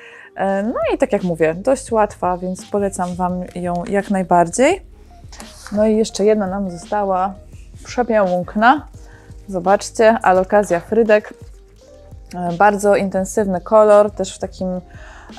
No 0.64 0.94
i 0.94 0.98
tak 0.98 1.12
jak 1.12 1.22
mówię, 1.22 1.54
dość 1.54 1.92
łatwa, 1.92 2.38
więc 2.38 2.66
polecam 2.66 3.14
Wam 3.14 3.44
ją 3.54 3.84
jak 3.88 4.10
najbardziej. 4.10 4.80
No 5.72 5.86
i 5.86 5.96
jeszcze 5.96 6.24
jedna 6.24 6.46
nam 6.46 6.70
została, 6.70 7.34
przepiękna. 7.84 8.86
Zobaczcie, 9.48 10.18
alokazja 10.22 10.80
frydek. 10.80 11.34
E, 12.34 12.52
bardzo 12.52 12.96
intensywny 12.96 13.60
kolor, 13.60 14.10
też 14.10 14.36
w 14.36 14.38
takim 14.38 14.68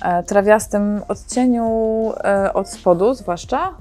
e, 0.02 0.24
trawiastym 0.24 1.02
odcieniu 1.08 1.68
e, 2.24 2.54
od 2.54 2.70
spodu 2.70 3.14
zwłaszcza. 3.14 3.72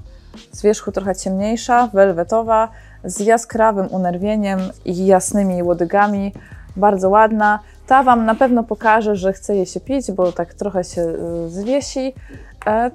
Z 0.51 0.61
wierzchu 0.61 0.91
trochę 0.91 1.15
ciemniejsza, 1.15 1.89
welwetowa, 1.93 2.69
z 3.03 3.19
jaskrawym 3.19 3.87
unerwieniem 3.87 4.59
i 4.85 5.05
jasnymi 5.05 5.63
łodygami. 5.63 6.33
Bardzo 6.75 7.09
ładna. 7.09 7.59
Ta 7.87 8.03
Wam 8.03 8.25
na 8.25 8.35
pewno 8.35 8.63
pokaże, 8.63 9.15
że 9.15 9.33
chce 9.33 9.55
jej 9.55 9.65
się 9.65 9.79
pić, 9.79 10.11
bo 10.11 10.31
tak 10.31 10.53
trochę 10.53 10.83
się 10.83 11.13
zwiesi. 11.47 12.13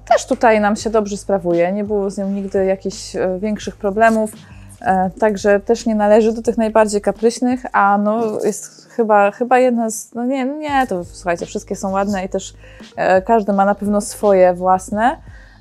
Też 0.04 0.26
tutaj 0.26 0.60
nam 0.60 0.76
się 0.76 0.90
dobrze 0.90 1.16
sprawuje. 1.16 1.72
Nie 1.72 1.84
było 1.84 2.10
z 2.10 2.18
nią 2.18 2.30
nigdy 2.30 2.64
jakichś 2.64 3.12
większych 3.38 3.76
problemów. 3.76 4.32
E, 4.80 5.10
także 5.20 5.60
też 5.60 5.86
nie 5.86 5.94
należy 5.94 6.32
do 6.32 6.42
tych 6.42 6.58
najbardziej 6.58 7.00
kapryśnych, 7.00 7.60
a 7.72 7.98
no 7.98 8.38
jest 8.44 8.88
chyba, 8.90 9.30
chyba 9.30 9.58
jedna 9.58 9.90
z, 9.90 10.14
no 10.14 10.24
nie, 10.24 10.44
nie, 10.44 10.86
to 10.86 11.04
słuchajcie, 11.04 11.46
wszystkie 11.46 11.76
są 11.76 11.90
ładne 11.90 12.24
i 12.24 12.28
też 12.28 12.54
e, 12.96 13.22
każdy 13.22 13.52
ma 13.52 13.64
na 13.64 13.74
pewno 13.74 14.00
swoje 14.00 14.54
własne 14.54 15.16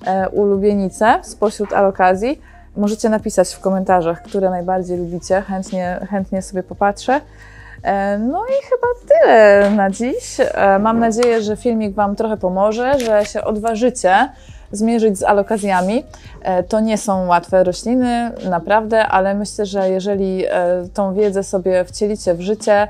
e, 0.06 0.30
ulubienice 0.30 1.20
spośród 1.24 1.74
alokazji. 1.74 2.42
Możecie 2.76 3.10
napisać 3.10 3.54
w 3.54 3.60
komentarzach, 3.60 4.22
które 4.22 4.50
najbardziej 4.50 4.98
lubicie, 4.98 5.42
chętnie, 5.42 6.00
chętnie 6.10 6.42
sobie 6.42 6.64
popatrzę. 6.64 7.22
No 8.20 8.44
i 8.46 8.66
chyba 8.70 8.88
tyle 9.08 9.72
na 9.72 9.90
dziś. 9.90 10.38
Mam 10.80 11.00
nadzieję, 11.00 11.42
że 11.42 11.56
filmik 11.56 11.94
Wam 11.94 12.16
trochę 12.16 12.38
pomoże, 12.38 13.00
że 13.00 13.26
się 13.26 13.44
odważycie 13.44 14.30
zmierzyć 14.72 15.20
z 15.20 15.24
alokazjami. 15.24 16.04
E, 16.42 16.64
to 16.64 16.80
nie 16.80 16.98
są 16.98 17.28
łatwe 17.28 17.64
rośliny, 17.64 18.32
naprawdę, 18.50 19.08
ale 19.08 19.36
myślę, 19.36 19.66
że 19.66 19.90
jeżeli 19.90 20.46
e, 20.46 20.50
tą 20.94 21.14
wiedzę 21.14 21.44
sobie 21.44 21.86
wcielicie 21.86 22.34
w 22.34 22.42
życie, 22.42 22.88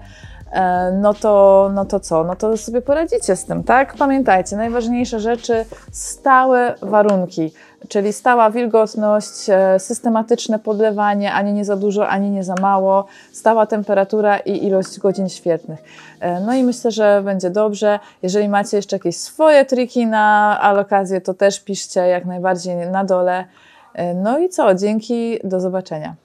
e, 0.51 0.91
no 1.01 1.13
to, 1.13 1.69
no 1.73 1.85
to 1.85 1.99
co? 1.99 2.23
No 2.23 2.35
to 2.35 2.57
sobie 2.57 2.81
poradzicie 2.81 3.35
z 3.35 3.45
tym, 3.45 3.63
tak? 3.63 3.95
Pamiętajcie, 3.95 4.55
najważniejsze 4.55 5.19
rzeczy, 5.19 5.65
stałe 5.91 6.75
warunki, 6.81 7.51
czyli 7.87 8.13
stała 8.13 8.51
wilgotność, 8.51 9.49
e, 9.49 9.79
systematyczne 9.79 10.59
podlewanie, 10.59 11.33
ani 11.33 11.53
nie 11.53 11.65
za 11.65 11.75
dużo, 11.75 12.07
ani 12.07 12.31
nie 12.31 12.43
za 12.43 12.55
mało, 12.61 13.05
stała 13.31 13.65
temperatura 13.65 14.37
i 14.37 14.65
ilość 14.65 14.99
godzin 14.99 15.29
świetnych. 15.29 15.83
E, 16.19 16.39
no 16.39 16.53
i 16.53 16.63
myślę, 16.63 16.91
że 16.91 17.21
będzie 17.25 17.49
dobrze. 17.49 17.99
Jeżeli 18.23 18.49
macie 18.49 18.77
jeszcze 18.77 18.95
jakieś 18.95 19.17
swoje 19.17 19.65
triki 19.65 20.07
na 20.07 20.57
alokację, 20.61 21.21
to 21.21 21.33
też 21.33 21.59
piszcie 21.59 21.99
jak 21.99 22.25
najbardziej 22.25 22.75
na 22.75 23.03
dole. 23.03 23.45
E, 23.93 24.13
No 24.13 24.39
i 24.39 24.49
co? 24.49 24.75
Dzięki, 24.75 25.39
do 25.43 25.59
zobaczenia. 25.59 26.15